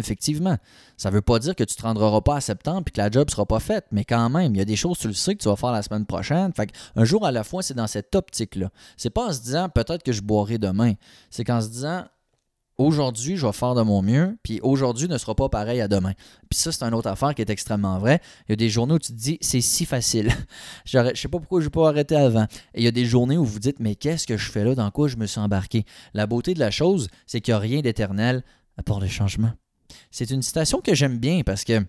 Effectivement. 0.00 0.56
Ça 0.96 1.10
ne 1.10 1.14
veut 1.14 1.22
pas 1.22 1.38
dire 1.38 1.54
que 1.54 1.64
tu 1.64 1.74
ne 1.74 1.76
te 1.76 1.82
rendras 1.82 2.20
pas 2.22 2.36
à 2.36 2.40
septembre 2.40 2.84
et 2.88 2.90
que 2.90 3.00
la 3.00 3.10
job 3.10 3.28
ne 3.28 3.30
sera 3.30 3.46
pas 3.46 3.60
faite, 3.60 3.86
mais 3.92 4.04
quand 4.04 4.28
même, 4.30 4.54
il 4.54 4.58
y 4.58 4.60
a 4.60 4.64
des 4.64 4.76
choses, 4.76 4.98
tu 4.98 5.06
le 5.06 5.14
sais, 5.14 5.34
que 5.34 5.42
tu 5.42 5.48
vas 5.48 5.56
faire 5.56 5.72
la 5.72 5.82
semaine 5.82 6.06
prochaine. 6.06 6.52
Fait 6.52 6.70
un 6.96 7.04
jour 7.04 7.24
à 7.24 7.30
la 7.30 7.44
fois, 7.44 7.62
c'est 7.62 7.74
dans 7.74 7.86
cette 7.86 8.14
optique-là. 8.14 8.70
C'est 8.96 9.10
pas 9.10 9.28
en 9.28 9.32
se 9.32 9.40
disant 9.40 9.68
peut-être 9.68 10.02
que 10.02 10.12
je 10.12 10.22
boirai 10.22 10.58
demain. 10.58 10.94
C'est 11.30 11.44
qu'en 11.44 11.60
se 11.60 11.68
disant 11.68 12.04
aujourd'hui, 12.80 13.36
je 13.36 13.46
vais 13.46 13.52
faire 13.52 13.74
de 13.74 13.82
mon 13.82 14.00
mieux, 14.00 14.38
puis 14.42 14.58
aujourd'hui 14.62 15.06
ne 15.06 15.18
sera 15.18 15.34
pas 15.34 15.48
pareil 15.48 15.80
à 15.80 15.88
demain. 15.88 16.12
Puis 16.48 16.58
ça, 16.58 16.72
c'est 16.72 16.82
une 16.82 16.94
autre 16.94 17.08
affaire 17.08 17.34
qui 17.34 17.42
est 17.42 17.50
extrêmement 17.50 17.98
vraie. 17.98 18.20
Il 18.48 18.52
y 18.52 18.54
a 18.54 18.56
des 18.56 18.70
journées 18.70 18.94
où 18.94 18.98
tu 18.98 19.12
te 19.12 19.18
dis, 19.18 19.38
c'est 19.40 19.60
si 19.60 19.84
facile. 19.84 20.32
je 20.86 20.98
ne 20.98 21.14
sais 21.14 21.28
pas 21.28 21.38
pourquoi 21.38 21.60
je 21.60 21.66
n'ai 21.66 21.70
pas 21.70 21.88
arrêté 21.88 22.16
avant. 22.16 22.46
Et 22.74 22.80
il 22.80 22.84
y 22.84 22.88
a 22.88 22.92
des 22.92 23.04
journées 23.04 23.36
où 23.36 23.44
vous 23.44 23.58
dites, 23.58 23.80
mais 23.80 23.96
qu'est-ce 23.96 24.26
que 24.26 24.36
je 24.36 24.50
fais 24.50 24.64
là? 24.64 24.74
Dans 24.74 24.90
quoi 24.90 25.08
je 25.08 25.16
me 25.16 25.26
suis 25.26 25.40
embarqué? 25.40 25.84
La 26.14 26.26
beauté 26.26 26.54
de 26.54 26.60
la 26.60 26.70
chose, 26.70 27.08
c'est 27.26 27.40
qu'il 27.40 27.52
n'y 27.52 27.56
a 27.56 27.60
rien 27.60 27.80
d'éternel 27.82 28.42
à 28.78 28.82
part 28.82 29.00
les 29.00 29.08
changements. 29.08 29.52
C'est 30.10 30.30
une 30.30 30.42
citation 30.42 30.80
que 30.80 30.94
j'aime 30.94 31.18
bien 31.18 31.42
parce 31.44 31.64
que 31.64 31.84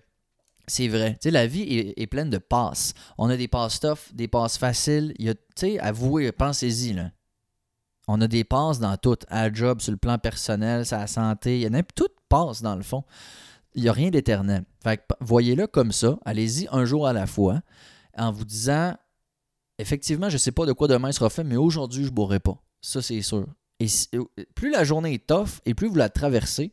c'est 0.66 0.88
vrai. 0.88 1.14
Tu 1.14 1.18
sais, 1.22 1.30
la 1.30 1.46
vie 1.46 1.92
est, 1.96 2.06
pleine 2.06 2.30
de 2.30 2.38
passes. 2.38 2.94
On 3.18 3.28
a 3.30 3.36
des 3.36 3.48
passes 3.48 3.80
tough, 3.80 4.12
des 4.14 4.28
passes 4.28 4.58
faciles. 4.58 5.14
tu 5.18 5.34
sais, 5.56 5.78
avouez, 5.78 6.30
pensez-y. 6.32 6.96
On 8.08 8.20
a 8.20 8.28
des 8.28 8.44
passes 8.44 8.78
dans 8.78 8.96
tout. 8.96 9.18
À 9.28 9.52
job, 9.52 9.80
sur 9.80 9.92
le 9.92 9.98
plan 9.98 10.18
personnel, 10.18 10.84
la 10.90 11.06
santé. 11.06 11.60
Il 11.60 11.62
y 11.62 11.66
en 11.68 11.74
a 11.74 11.82
toutes 11.82 12.12
dans 12.62 12.76
le 12.76 12.82
fond. 12.82 13.04
Il 13.74 13.82
n'y 13.82 13.88
a 13.88 13.92
rien 13.92 14.10
d'éternel. 14.10 14.64
Fait 14.82 15.02
voyez-le 15.20 15.66
comme 15.66 15.92
ça. 15.92 16.18
Allez-y 16.24 16.68
un 16.70 16.84
jour 16.84 17.06
à 17.06 17.12
la 17.12 17.26
fois 17.26 17.60
en 18.16 18.30
vous 18.32 18.44
disant 18.44 18.94
effectivement, 19.78 20.28
je 20.28 20.34
ne 20.34 20.38
sais 20.38 20.52
pas 20.52 20.66
de 20.66 20.72
quoi 20.72 20.88
demain 20.88 21.12
sera 21.12 21.30
fait, 21.30 21.44
mais 21.44 21.56
aujourd'hui, 21.56 22.04
je 22.04 22.10
ne 22.10 22.14
bourrai 22.14 22.40
pas. 22.40 22.62
Ça, 22.80 23.02
c'est 23.02 23.22
sûr. 23.22 23.46
Et 23.80 23.86
euh, 24.14 24.24
plus 24.54 24.70
la 24.70 24.84
journée 24.84 25.14
est 25.14 25.26
tough 25.26 25.60
et 25.64 25.74
plus 25.74 25.88
vous 25.88 25.96
la 25.96 26.08
traversez, 26.08 26.72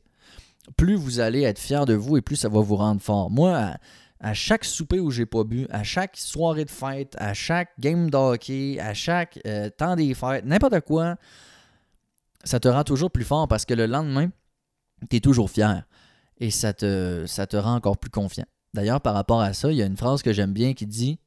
plus 0.78 0.96
vous 0.96 1.20
allez 1.20 1.42
être 1.44 1.60
fier 1.60 1.86
de 1.86 1.94
vous 1.94 2.18
et 2.18 2.22
plus 2.22 2.36
ça 2.36 2.50
va 2.50 2.60
vous 2.62 2.76
rendre 2.76 3.02
fort. 3.02 3.30
Moi, 3.30 3.76
à, 4.20 4.34
chaque 4.34 4.66
souper 4.66 5.00
où 5.00 5.12
j'ai 5.12 5.26
pas 5.26 5.44
bu, 5.44 5.68
à 5.70 5.84
chaque 5.84 6.18
soirée 6.18 6.66
de 6.66 6.72
fête, 6.72 7.16
à 7.20 7.34
chaque 7.34 7.70
game 7.80 8.10
de 8.10 8.80
à 8.80 8.94
chaque 8.94 9.40
euh, 9.46 9.70
temps 9.70 9.96
des 9.96 10.14
fêtes, 10.14 10.46
n'importe 10.46 10.82
quoi, 10.82 11.16
ça 12.44 12.60
te 12.60 12.68
rend 12.68 12.84
toujours 12.84 13.12
plus 13.12 13.24
fort 13.24 13.48
parce 13.48 13.66
que 13.66 13.74
le 13.74 13.86
lendemain, 13.86 14.30
tu 15.10 15.18
es 15.18 15.20
toujours 15.20 15.50
fier 15.50 15.84
et 16.40 16.52
ça 16.52 16.74
te, 16.74 17.26
ça 17.28 17.48
te 17.48 17.58
rend 17.58 17.76
encore 17.76 17.98
plus 17.98 18.12
confiant. 18.12 18.46
D'ailleurs, 18.74 19.02
par 19.02 19.14
rapport 19.14 19.42
à 19.42 19.54
ça, 19.54 19.72
il 19.72 19.78
y 19.78 19.82
a 19.82 19.86
une 19.86 19.98
phrase 19.98 20.22
que 20.22 20.34
j'aime 20.34 20.54
bien 20.54 20.74
qui 20.74 20.86
dit 20.86 21.20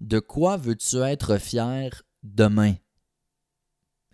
De 0.00 0.20
quoi 0.20 0.56
veux-tu 0.56 0.98
être 0.98 1.38
fier 1.38 2.02
demain 2.22 2.74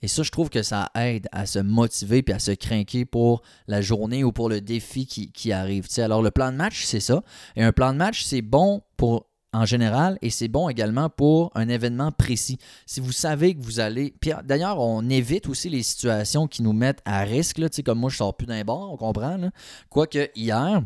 et 0.03 0.09
ça, 0.09 0.23
je 0.23 0.31
trouve 0.31 0.51
que 0.51 0.63
ça 0.63 0.91
aide 0.95 1.29
à 1.33 1.47
se 1.47 1.59
motiver 1.59 2.23
puis 2.23 2.35
à 2.35 2.39
se 2.39 2.53
craquer 2.53 3.05
pour 3.05 3.43
la 3.67 3.83
journée 3.83 4.25
ou 4.25 4.33
pour 4.33 4.49
le 4.49 4.61
défi 4.61 5.07
qui, 5.07 5.53
arrive. 5.53 5.87
alors, 5.99 6.23
le 6.23 6.31
plan 6.31 6.53
de 6.53 6.57
match, 6.57 6.85
c'est 6.85 7.01
ça. 7.01 7.23
Et 7.57 7.63
un 7.63 7.73
plan 7.73 7.93
de 7.93 7.99
match, 7.99 8.25
c'est 8.25 8.43
bon 8.43 8.83
pour 8.97 9.27
en 9.53 9.65
général 9.65 10.17
et 10.23 10.31
c'est 10.31 10.47
bon 10.47 10.69
également 10.69 11.11
pour 11.11 11.51
un 11.55 11.69
événement 11.69 12.13
précis. 12.13 12.59
Si 12.87 13.01
vous 13.01 13.13
savez 13.13 13.55
que 13.55 13.61
vous 13.61 13.81
allez. 13.81 14.15
Puis 14.21 14.31
d'ailleurs, 14.45 14.79
on 14.79 15.09
évite 15.09 15.49
aussi 15.49 15.69
les 15.69 15.83
situations 15.83 16.47
qui 16.47 16.63
nous 16.63 16.73
mettent 16.73 17.03
à 17.05 17.21
risque. 17.23 17.59
Là, 17.59 17.69
comme 17.85 17.99
moi, 17.99 18.11
je 18.11 18.17
sors 18.17 18.37
plus 18.37 18.47
d'un 18.47 18.63
bar, 18.65 18.91
on 18.93 18.97
comprend. 18.97 19.51
Quoique 19.89 20.31
hier, 20.35 20.83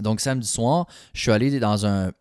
donc 0.00 0.20
samedi 0.20 0.48
soir, 0.48 0.86
je 1.12 1.20
suis 1.20 1.30
allé 1.30 1.58
dans 1.60 1.86
un 1.86 2.12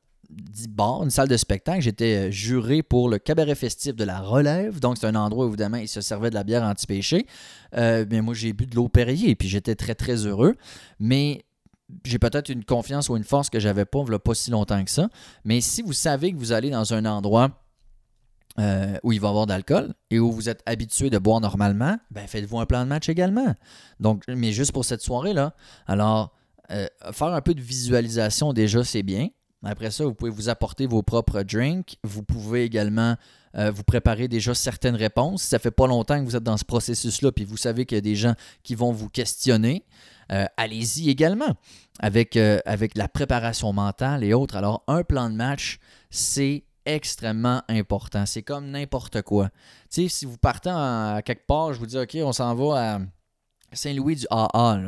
bar, 0.70 1.04
une 1.04 1.10
salle 1.10 1.28
de 1.28 1.38
spectacle. 1.38 1.82
J'étais 1.82 2.32
juré 2.32 2.84
pour 2.84 3.10
le 3.10 3.18
cabaret 3.18 3.56
festif 3.56 3.96
de 3.96 4.04
la 4.04 4.20
Relève. 4.20 4.80
Donc, 4.80 4.98
c'est 4.98 5.08
un 5.08 5.16
endroit 5.16 5.46
où, 5.46 5.50
évidemment, 5.50 5.78
il 5.78 5.88
se 5.88 6.02
servait 6.02 6.30
de 6.30 6.36
la 6.36 6.44
bière 6.44 6.64
anti-péché. 6.64 7.26
Euh, 7.76 8.06
mais 8.10 8.22
moi, 8.22 8.34
j'ai 8.34 8.54
bu 8.54 8.66
de 8.66 8.76
l'eau 8.76 8.90
Perrier, 8.90 9.36
puis 9.36 9.48
j'étais 9.48 9.76
très, 9.76 9.96
très 9.96 10.26
heureux. 10.26 10.56
Mais 11.00 11.46
j'ai 12.04 12.20
peut-être 12.20 12.50
une 12.50 12.66
confiance 12.66 13.10
ou 13.10 13.18
une 13.18 13.24
force 13.24 13.50
que 13.50 13.60
j'avais 13.60 13.86
pas, 13.86 14.04
il 14.08 14.20
pas 14.20 14.34
si 14.34 14.52
longtemps 14.52 14.84
que 14.84 14.92
ça. 14.92 15.10
Mais 15.44 15.62
si 15.62 15.82
vous 15.82 15.94
savez 15.94 16.32
que 16.32 16.38
vous 16.38 16.52
allez 16.52 16.70
dans 16.70 16.94
un 16.94 17.06
endroit 17.06 17.62
euh, 18.60 18.98
où 19.04 19.12
il 19.12 19.20
va 19.20 19.28
y 19.28 19.30
avoir 19.30 19.46
d'alcool 19.46 19.94
et 20.10 20.20
où 20.20 20.32
vous 20.32 20.50
êtes 20.50 20.64
habitué 20.66 21.10
de 21.10 21.18
boire 21.18 21.42
normalement, 21.42 21.98
ben 22.12 22.26
faites-vous 22.28 22.60
un 22.60 22.66
plan 22.66 22.84
de 22.84 22.90
match 22.90 23.10
également. 23.10 23.54
Donc, 24.00 24.24
mais 24.28 24.52
juste 24.52 24.72
pour 24.72 24.86
cette 24.86 25.02
soirée-là. 25.02 25.54
Alors, 25.88 26.34
euh, 26.72 26.88
faire 27.12 27.28
un 27.28 27.42
peu 27.42 27.54
de 27.54 27.62
visualisation 27.62 28.54
déjà, 28.54 28.84
c'est 28.84 29.04
bien. 29.04 29.28
Après 29.66 29.90
ça, 29.90 30.06
vous 30.06 30.14
pouvez 30.14 30.32
vous 30.32 30.50
apporter 30.50 30.86
vos 30.86 31.02
propres 31.02 31.42
drinks. 31.42 31.98
Vous 32.04 32.24
pouvez 32.24 32.64
également 32.64 33.16
euh, 33.58 33.72
vous 33.72 33.84
préparer 33.84 34.28
déjà 34.28 34.54
certaines 34.54 34.96
réponses. 34.96 35.42
Si 35.42 35.50
ça 35.50 35.60
fait 35.60 35.72
pas 35.72 35.88
longtemps 35.88 36.20
que 36.20 36.26
vous 36.26 36.36
êtes 36.36 36.44
dans 36.44 36.58
ce 36.58 36.66
processus-là, 36.66 37.32
puis 37.32 37.46
vous 37.46 37.58
savez 37.58 37.86
qu'il 37.86 37.96
y 37.96 38.00
a 38.00 38.02
des 38.02 38.16
gens 38.16 38.36
qui 38.64 38.76
vont 38.76 38.92
vous 38.92 39.10
questionner, 39.10 39.84
euh, 40.32 40.46
allez-y 40.58 41.10
également 41.10 41.56
avec, 42.00 42.38
euh, 42.38 42.60
avec 42.66 42.98
la 42.98 43.08
préparation 43.08 43.74
mentale 43.74 44.24
et 44.24 44.34
autres. 44.34 44.56
Alors, 44.56 44.84
un 44.88 45.04
plan 45.04 45.30
de 45.30 45.36
match, 45.36 45.80
c'est 46.12 46.64
extrêmement 46.86 47.64
important. 47.68 48.26
C'est 48.26 48.44
comme 48.44 48.70
n'importe 48.70 49.24
quoi. 49.24 49.50
Tu 49.90 50.04
sais, 50.04 50.08
si 50.10 50.26
vous 50.26 50.38
partez 50.38 50.70
à 50.72 51.22
quelque 51.26 51.48
part, 51.48 51.74
je 51.74 51.80
vous 51.80 51.88
dis, 51.88 51.98
OK, 51.98 52.16
on 52.22 52.34
s'en 52.34 52.54
va 52.54 52.96
à 52.96 53.00
Saint-Louis 53.74 54.18
du 54.18 54.28
AA, 54.30 54.80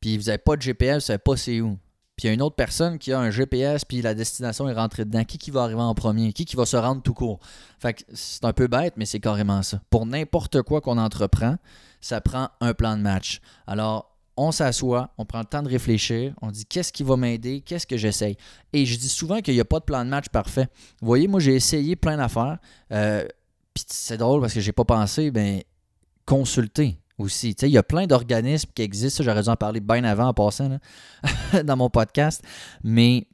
puis 0.00 0.16
vous 0.16 0.24
n'avez 0.24 0.38
pas 0.38 0.56
de 0.56 0.62
GPS, 0.62 0.88
vous 0.88 0.96
ne 0.96 1.00
savez 1.00 1.18
pas 1.18 1.36
c'est 1.36 1.60
où. 1.60 1.78
Puis 2.20 2.26
il 2.26 2.32
y 2.32 2.32
a 2.32 2.34
une 2.34 2.42
autre 2.42 2.56
personne 2.56 2.98
qui 2.98 3.14
a 3.14 3.18
un 3.18 3.30
GPS, 3.30 3.86
puis 3.86 4.02
la 4.02 4.12
destination 4.12 4.68
est 4.68 4.74
rentrée 4.74 5.06
dedans. 5.06 5.24
Qui, 5.24 5.38
qui 5.38 5.50
va 5.50 5.62
arriver 5.62 5.80
en 5.80 5.94
premier? 5.94 6.34
Qui, 6.34 6.44
qui 6.44 6.54
va 6.54 6.66
se 6.66 6.76
rendre 6.76 7.00
tout 7.00 7.14
court? 7.14 7.40
Fait 7.78 8.04
c'est 8.12 8.44
un 8.44 8.52
peu 8.52 8.66
bête, 8.66 8.92
mais 8.98 9.06
c'est 9.06 9.20
carrément 9.20 9.62
ça. 9.62 9.80
Pour 9.88 10.04
n'importe 10.04 10.60
quoi 10.60 10.82
qu'on 10.82 10.98
entreprend, 10.98 11.56
ça 12.02 12.20
prend 12.20 12.50
un 12.60 12.74
plan 12.74 12.98
de 12.98 13.00
match. 13.00 13.40
Alors, 13.66 14.14
on 14.36 14.52
s'assoit, 14.52 15.14
on 15.16 15.24
prend 15.24 15.38
le 15.38 15.46
temps 15.46 15.62
de 15.62 15.70
réfléchir, 15.70 16.34
on 16.42 16.50
dit 16.50 16.66
qu'est-ce 16.66 16.92
qui 16.92 17.04
va 17.04 17.16
m'aider, 17.16 17.62
qu'est-ce 17.62 17.86
que 17.86 17.96
j'essaye? 17.96 18.36
Et 18.74 18.84
je 18.84 18.98
dis 18.98 19.08
souvent 19.08 19.40
qu'il 19.40 19.54
n'y 19.54 19.60
a 19.60 19.64
pas 19.64 19.78
de 19.78 19.84
plan 19.84 20.04
de 20.04 20.10
match 20.10 20.28
parfait. 20.28 20.68
Vous 21.00 21.06
voyez, 21.06 21.26
moi 21.26 21.40
j'ai 21.40 21.54
essayé 21.54 21.96
plein 21.96 22.18
d'affaires. 22.18 22.58
Euh, 22.92 23.26
puis 23.72 23.84
c'est 23.88 24.18
drôle 24.18 24.42
parce 24.42 24.52
que 24.52 24.60
j'ai 24.60 24.72
pas 24.72 24.84
pensé, 24.84 25.30
ben 25.30 25.62
consulter 26.26 26.99
aussi. 27.20 27.50
il 27.50 27.68
y 27.68 27.78
a 27.78 27.82
plein 27.82 28.06
d'organismes 28.06 28.70
qui 28.74 28.82
existent. 28.82 29.22
J'aurais 29.22 29.42
dû 29.42 29.48
en 29.48 29.56
parler 29.56 29.80
bien 29.80 30.04
avant 30.04 30.28
en 30.28 30.34
passant 30.34 30.78
dans 31.64 31.76
mon 31.76 31.90
podcast. 31.90 32.42
Mais 32.82 33.26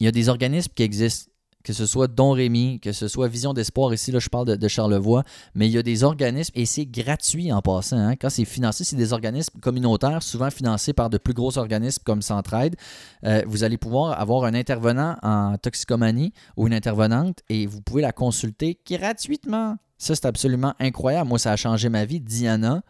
il 0.00 0.04
y 0.04 0.08
a 0.08 0.12
des 0.12 0.28
organismes 0.28 0.72
qui 0.74 0.82
existent 0.82 1.31
que 1.62 1.72
ce 1.72 1.86
soit 1.86 2.08
Don 2.08 2.32
Rémy, 2.32 2.80
que 2.80 2.92
ce 2.92 3.08
soit 3.08 3.28
Vision 3.28 3.52
d'Espoir, 3.54 3.92
ici 3.94 4.12
là, 4.12 4.18
je 4.18 4.28
parle 4.28 4.56
de, 4.56 4.68
Charlevoix, 4.68 5.24
mais 5.54 5.68
il 5.68 5.72
y 5.72 5.78
a 5.78 5.82
des 5.82 6.04
organismes, 6.04 6.52
et 6.54 6.66
c'est 6.66 6.86
gratuit 6.86 7.52
en 7.52 7.60
passant. 7.62 7.98
Hein. 7.98 8.16
Quand 8.16 8.30
c'est 8.30 8.44
financé, 8.44 8.84
c'est 8.84 8.96
des 8.96 9.12
organismes 9.12 9.58
communautaires, 9.60 10.22
souvent 10.22 10.50
financés 10.50 10.92
par 10.92 11.10
de 11.10 11.18
plus 11.18 11.34
gros 11.34 11.58
organismes 11.58 12.02
comme 12.04 12.22
Centraide. 12.22 12.76
Euh, 13.24 13.42
vous 13.46 13.64
allez 13.64 13.78
pouvoir 13.78 14.18
avoir 14.20 14.44
un 14.44 14.54
intervenant 14.54 15.16
en 15.22 15.56
toxicomanie 15.58 16.32
ou 16.56 16.66
une 16.66 16.74
intervenante, 16.74 17.40
et 17.48 17.66
vous 17.66 17.80
pouvez 17.80 18.02
la 18.02 18.12
consulter 18.12 18.78
gratuitement. 18.88 19.76
Ça, 19.98 20.16
c'est 20.16 20.26
absolument 20.26 20.74
incroyable. 20.80 21.28
Moi, 21.28 21.38
ça 21.38 21.52
a 21.52 21.56
changé 21.56 21.88
ma 21.88 22.04
vie. 22.04 22.20
Diana, 22.20 22.82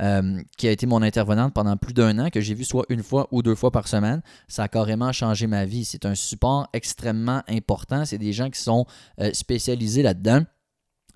euh, 0.00 0.40
qui 0.56 0.68
a 0.68 0.70
été 0.70 0.86
mon 0.86 1.02
intervenante 1.02 1.54
pendant 1.54 1.76
plus 1.76 1.94
d'un 1.94 2.18
an, 2.18 2.30
que 2.30 2.40
j'ai 2.40 2.54
vu 2.54 2.64
soit 2.64 2.84
une 2.88 3.02
fois 3.02 3.28
ou 3.30 3.42
deux 3.42 3.54
fois 3.54 3.70
par 3.70 3.88
semaine. 3.88 4.22
Ça 4.46 4.64
a 4.64 4.68
carrément 4.68 5.12
changé 5.12 5.46
ma 5.46 5.64
vie. 5.64 5.84
C'est 5.84 6.06
un 6.06 6.14
support 6.14 6.68
extrêmement 6.72 7.42
important. 7.48 8.04
C'est 8.04 8.18
des 8.18 8.32
gens 8.32 8.50
qui 8.50 8.60
sont 8.60 8.86
euh, 9.20 9.32
spécialisés 9.32 10.02
là-dedans. 10.02 10.42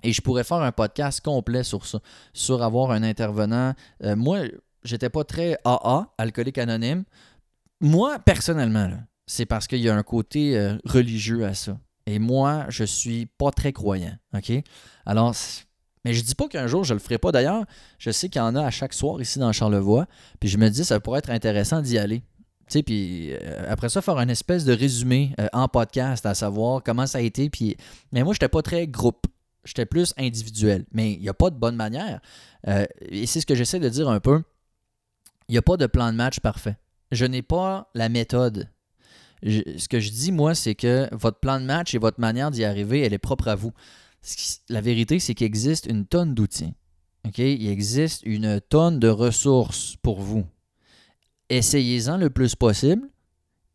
Et 0.03 0.11
je 0.11 0.21
pourrais 0.21 0.43
faire 0.43 0.57
un 0.57 0.71
podcast 0.71 1.21
complet 1.21 1.63
sur 1.63 1.85
ça, 1.85 1.99
sur 2.33 2.61
avoir 2.61 2.91
un 2.91 3.03
intervenant. 3.03 3.73
Euh, 4.03 4.15
moi, 4.15 4.39
j'étais 4.83 5.09
pas 5.09 5.23
très 5.23 5.57
AA, 5.63 6.13
alcoolique 6.17 6.57
anonyme. 6.57 7.05
Moi, 7.79 8.19
personnellement, 8.19 8.89
c'est 9.27 9.45
parce 9.45 9.67
qu'il 9.67 9.79
y 9.79 9.89
a 9.89 9.95
un 9.95 10.03
côté 10.03 10.77
religieux 10.85 11.45
à 11.45 11.53
ça. 11.53 11.77
Et 12.05 12.19
moi, 12.19 12.65
je 12.69 12.83
suis 12.83 13.25
pas 13.25 13.51
très 13.51 13.71
croyant. 13.71 14.15
OK? 14.33 14.51
Alors, 15.05 15.33
mais 16.03 16.13
je 16.13 16.21
dis 16.21 16.35
pas 16.35 16.47
qu'un 16.47 16.67
jour 16.67 16.83
je 16.83 16.93
le 16.93 16.99
ferai 16.99 17.17
pas. 17.17 17.31
D'ailleurs, 17.31 17.65
je 17.97 18.11
sais 18.11 18.29
qu'il 18.29 18.39
y 18.39 18.43
en 18.43 18.55
a 18.55 18.65
à 18.65 18.71
chaque 18.71 18.93
soir 18.93 19.21
ici 19.21 19.39
dans 19.39 19.51
Charlevoix. 19.51 20.07
Puis 20.39 20.49
je 20.49 20.57
me 20.57 20.69
dis, 20.69 20.83
ça 20.83 20.99
pourrait 20.99 21.19
être 21.19 21.29
intéressant 21.29 21.81
d'y 21.81 21.97
aller. 21.97 22.23
Tu 22.67 22.79
sais, 22.79 22.83
puis 22.83 23.33
euh, 23.33 23.65
après 23.69 23.89
ça, 23.89 24.01
faire 24.01 24.17
une 24.19 24.29
espèce 24.29 24.65
de 24.65 24.73
résumé 24.73 25.33
euh, 25.39 25.47
en 25.53 25.67
podcast, 25.67 26.25
à 26.25 26.33
savoir 26.33 26.81
comment 26.83 27.05
ça 27.05 27.17
a 27.19 27.21
été. 27.21 27.49
Mais 28.11 28.23
moi, 28.23 28.33
je 28.33 28.37
n'étais 28.37 28.49
pas 28.49 28.61
très 28.61 28.87
groupe. 28.87 29.27
J'étais 29.65 29.85
plus 29.85 30.13
individuel. 30.17 30.85
Mais 30.91 31.13
il 31.13 31.21
n'y 31.21 31.29
a 31.29 31.33
pas 31.33 31.49
de 31.49 31.55
bonne 31.55 31.75
manière. 31.75 32.19
Euh, 32.67 32.85
et 33.01 33.25
c'est 33.25 33.41
ce 33.41 33.45
que 33.45 33.55
j'essaie 33.55 33.79
de 33.79 33.89
dire 33.89 34.09
un 34.09 34.19
peu. 34.19 34.43
Il 35.47 35.53
n'y 35.53 35.57
a 35.57 35.61
pas 35.61 35.77
de 35.77 35.87
plan 35.87 36.11
de 36.11 36.17
match 36.17 36.39
parfait. 36.39 36.77
Je 37.11 37.25
n'ai 37.25 37.41
pas 37.41 37.89
la 37.93 38.09
méthode. 38.09 38.69
ce 39.43 39.87
que 39.87 39.99
je 39.99 40.09
dis, 40.09 40.31
moi, 40.31 40.55
c'est 40.55 40.75
que 40.75 41.07
votre 41.13 41.39
plan 41.39 41.59
de 41.59 41.65
match 41.65 41.93
et 41.93 41.97
votre 41.97 42.19
manière 42.19 42.49
d'y 42.49 42.63
arriver, 42.63 43.01
elle 43.01 43.13
est 43.13 43.19
propre 43.19 43.49
à 43.49 43.55
vous 43.55 43.73
la 44.69 44.81
vérité, 44.81 45.19
c'est 45.19 45.33
qu'il 45.33 45.45
existe 45.45 45.85
une 45.85 46.05
tonne 46.05 46.33
d'outils. 46.33 46.73
Il 47.37 47.67
existe 47.67 48.23
une 48.23 48.59
tonne 48.61 48.99
de 48.99 49.07
ressources 49.07 49.95
pour 50.01 50.21
vous. 50.21 50.45
Essayez-en 51.49 52.17
le 52.17 52.29
plus 52.29 52.55
possible 52.55 53.09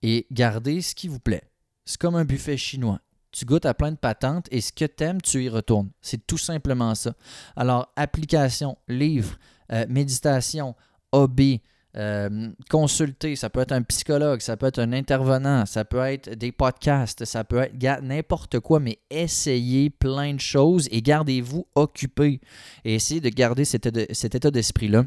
et 0.03 0.27
gardez 0.31 0.83
ce 0.83 0.95
qui 0.95 1.09
vous 1.09 1.21
plaît. 1.21 1.51
C'est 1.85 1.99
comme 1.99 2.17
un 2.17 2.25
buffet 2.25 2.57
chinois. 2.57 3.01
Tu 3.31 3.45
goûtes 3.45 3.67
à 3.67 3.75
plein 3.75 3.93
de 3.93 3.97
patentes 3.97 4.47
et 4.51 4.61
ce 4.61 4.73
que 4.73 4.85
tu 4.85 5.05
aimes, 5.05 5.21
tu 5.21 5.45
y 5.45 5.49
retournes. 5.49 5.91
C'est 6.01 6.27
tout 6.27 6.39
simplement 6.39 6.95
ça. 6.95 7.15
Alors, 7.57 7.93
application, 7.97 8.77
livre, 8.89 9.39
euh, 9.73 9.87
méditation, 9.89 10.75
hobby, 11.13 11.61
euh, 11.97 12.51
consulter, 12.69 13.35
ça 13.35 13.49
peut 13.49 13.61
être 13.61 13.73
un 13.73 13.83
psychologue, 13.83 14.41
ça 14.41 14.57
peut 14.57 14.67
être 14.67 14.79
un 14.79 14.93
intervenant, 14.93 15.65
ça 15.65 15.85
peut 15.85 16.01
être 16.01 16.31
des 16.31 16.53
podcasts, 16.53 17.25
ça 17.25 17.45
peut 17.45 17.59
être 17.59 18.03
n'importe 18.03 18.61
quoi, 18.61 18.79
mais 18.79 18.99
essayez 19.11 19.89
plein 19.89 20.35
de 20.35 20.41
choses 20.41 20.87
et 20.91 21.01
gardez-vous 21.01 21.67
occupé. 21.75 22.41
Et 22.85 22.95
essayez 22.95 23.21
de 23.21 23.31
garder 23.31 23.65
cet, 23.65 23.87
état 23.87 24.51
d'esprit-là 24.51 25.07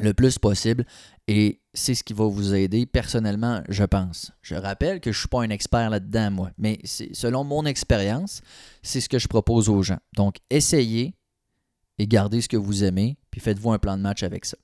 le 0.00 0.12
plus 0.12 0.38
possible 0.38 0.84
et 1.28 1.60
c'est 1.72 1.94
ce 1.94 2.02
qui 2.02 2.12
va 2.12 2.26
vous 2.26 2.54
aider 2.54 2.84
personnellement, 2.86 3.62
je 3.68 3.84
pense. 3.84 4.32
Je 4.42 4.56
rappelle 4.56 5.00
que 5.00 5.12
je 5.12 5.18
ne 5.18 5.20
suis 5.20 5.28
pas 5.28 5.42
un 5.42 5.50
expert 5.50 5.88
là-dedans, 5.88 6.30
moi, 6.32 6.50
mais 6.58 6.78
selon 6.84 7.44
mon 7.44 7.64
expérience, 7.64 8.42
c'est 8.82 9.00
ce 9.00 9.08
que 9.08 9.18
je 9.18 9.28
propose 9.28 9.68
aux 9.68 9.82
gens. 9.82 9.98
Donc, 10.16 10.36
essayez 10.50 11.14
et 11.98 12.06
gardez 12.06 12.40
ce 12.40 12.48
que 12.48 12.56
vous 12.56 12.84
aimez, 12.84 13.16
puis 13.30 13.40
faites-vous 13.40 13.72
un 13.72 13.78
plan 13.78 13.96
de 13.96 14.02
match 14.02 14.22
avec 14.22 14.44
ça. 14.44 14.56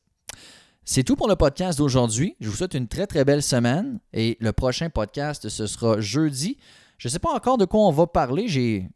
C'est 0.86 1.02
tout 1.02 1.16
pour 1.16 1.28
le 1.28 1.36
podcast 1.36 1.78
d'aujourd'hui. 1.78 2.36
Je 2.40 2.50
vous 2.50 2.56
souhaite 2.56 2.74
une 2.74 2.88
très 2.88 3.06
très 3.06 3.24
belle 3.24 3.42
semaine 3.42 4.00
et 4.12 4.36
le 4.40 4.52
prochain 4.52 4.90
podcast, 4.90 5.48
ce 5.48 5.66
sera 5.66 5.98
jeudi. 5.98 6.58
Je 6.98 7.08
ne 7.08 7.10
sais 7.10 7.18
pas 7.18 7.32
encore 7.32 7.56
de 7.56 7.64
quoi 7.64 7.80
on 7.80 7.90
va 7.90 8.06
parler. 8.06 8.48
J'ai 8.48 8.90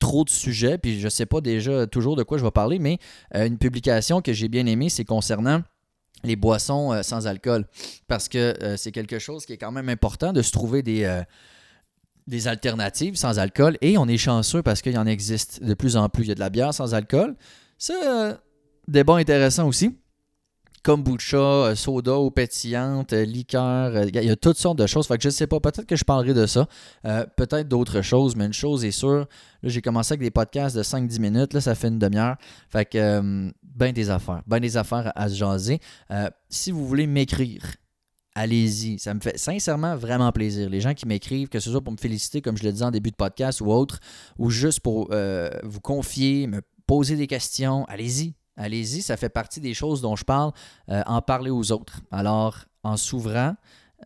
trop 0.00 0.24
de 0.24 0.30
sujets, 0.30 0.78
puis 0.78 0.98
je 0.98 1.04
ne 1.04 1.10
sais 1.10 1.26
pas 1.26 1.42
déjà 1.42 1.86
toujours 1.86 2.16
de 2.16 2.22
quoi 2.22 2.38
je 2.38 2.44
vais 2.44 2.50
parler, 2.50 2.78
mais 2.78 2.98
euh, 3.34 3.46
une 3.46 3.58
publication 3.58 4.22
que 4.22 4.32
j'ai 4.32 4.48
bien 4.48 4.64
aimée, 4.64 4.88
c'est 4.88 5.04
concernant 5.04 5.60
les 6.24 6.34
boissons 6.34 6.94
euh, 6.94 7.02
sans 7.02 7.26
alcool. 7.26 7.66
Parce 8.08 8.30
que 8.30 8.54
euh, 8.62 8.78
c'est 8.78 8.92
quelque 8.92 9.18
chose 9.18 9.44
qui 9.44 9.52
est 9.52 9.58
quand 9.58 9.72
même 9.72 9.90
important 9.90 10.32
de 10.32 10.40
se 10.40 10.50
trouver 10.50 10.82
des, 10.82 11.22
des 12.26 12.48
alternatives 12.48 13.16
sans 13.16 13.38
alcool. 13.38 13.76
Et 13.82 13.98
on 13.98 14.08
est 14.08 14.16
chanceux 14.16 14.62
parce 14.62 14.80
qu'il 14.80 14.92
y 14.92 14.98
en 14.98 15.06
existe 15.06 15.62
de 15.62 15.74
plus 15.74 15.98
en 15.98 16.08
plus. 16.08 16.24
Il 16.24 16.28
y 16.28 16.32
a 16.32 16.36
de 16.36 16.40
la 16.40 16.50
bière 16.50 16.72
sans 16.72 16.94
alcool. 16.94 17.36
C'est 17.76 17.92
débat 18.88 19.16
intéressant 19.16 19.68
aussi 19.68 19.94
kombucha, 20.86 21.36
euh, 21.36 21.74
soda 21.74 22.16
ou 22.16 22.30
pétillante, 22.30 23.12
euh, 23.12 23.24
liqueur. 23.24 23.96
Euh, 23.96 24.04
il 24.06 24.22
y 24.22 24.30
a 24.30 24.36
toutes 24.36 24.56
sortes 24.56 24.78
de 24.78 24.86
choses. 24.86 25.08
Fait 25.08 25.16
que 25.16 25.22
je 25.24 25.28
ne 25.28 25.32
sais 25.32 25.48
pas, 25.48 25.58
peut-être 25.58 25.84
que 25.84 25.96
je 25.96 26.04
parlerai 26.04 26.32
de 26.32 26.46
ça. 26.46 26.68
peut-être 27.36 27.66
d'autres 27.66 28.02
choses, 28.02 28.36
mais 28.36 28.46
une 28.46 28.52
chose 28.52 28.84
est 28.84 28.92
sûre. 28.92 29.26
Là, 29.62 29.68
j'ai 29.68 29.82
commencé 29.82 30.12
avec 30.12 30.20
des 30.20 30.30
podcasts 30.30 30.76
de 30.76 30.84
5-10 30.84 31.18
minutes. 31.20 31.54
Là, 31.54 31.60
ça 31.60 31.74
fait 31.74 31.88
une 31.88 31.98
demi-heure. 31.98 32.36
Fait 32.68 32.84
que, 32.84 33.50
ben 33.62 33.92
des 33.92 34.10
affaires. 34.10 34.42
Ben 34.46 34.60
des 34.60 34.76
affaires 34.76 35.10
à, 35.16 35.28
se 35.28 35.34
jaser. 35.34 35.80
si 36.48 36.70
vous 36.70 36.86
voulez 36.86 37.08
m'écrire, 37.08 37.62
allez-y. 38.36 39.00
Ça 39.00 39.12
me 39.12 39.20
fait 39.20 39.38
sincèrement 39.38 39.96
vraiment 39.96 40.30
plaisir. 40.30 40.70
Les 40.70 40.80
gens 40.80 40.94
qui 40.94 41.06
m'écrivent, 41.06 41.48
que 41.48 41.58
ce 41.58 41.70
soit 41.70 41.82
pour 41.82 41.92
me 41.92 41.98
féliciter, 41.98 42.40
comme 42.40 42.56
je 42.56 42.64
le 42.64 42.70
disais 42.70 42.84
en 42.84 42.92
début 42.92 43.10
de 43.10 43.16
podcast 43.16 43.60
ou 43.60 43.72
autre, 43.72 43.98
ou 44.38 44.50
juste 44.50 44.80
pour 44.80 45.10
vous 45.64 45.80
confier, 45.80 46.46
me 46.46 46.60
poser 46.86 47.16
des 47.16 47.26
questions, 47.26 47.84
allez-y. 47.86 48.34
Allez-y, 48.56 49.02
ça 49.02 49.16
fait 49.16 49.28
partie 49.28 49.60
des 49.60 49.74
choses 49.74 50.00
dont 50.00 50.16
je 50.16 50.24
parle, 50.24 50.52
euh, 50.90 51.02
en 51.06 51.20
parler 51.22 51.50
aux 51.50 51.72
autres. 51.72 52.00
Alors, 52.10 52.64
en 52.82 52.96
s'ouvrant, 52.96 53.54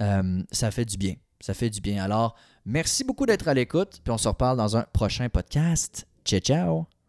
euh, 0.00 0.42
ça 0.50 0.70
fait 0.70 0.84
du 0.84 0.96
bien. 0.96 1.14
Ça 1.40 1.54
fait 1.54 1.70
du 1.70 1.80
bien. 1.80 2.02
Alors, 2.02 2.36
Merci 2.66 3.04
beaucoup 3.04 3.26
d'être 3.26 3.48
à 3.48 3.54
l'écoute, 3.54 4.00
puis 4.04 4.12
on 4.12 4.18
se 4.18 4.28
reparle 4.28 4.56
dans 4.56 4.76
un 4.76 4.84
prochain 4.92 5.28
podcast. 5.28 6.06
Ciao, 6.24 6.40
ciao! 6.40 6.99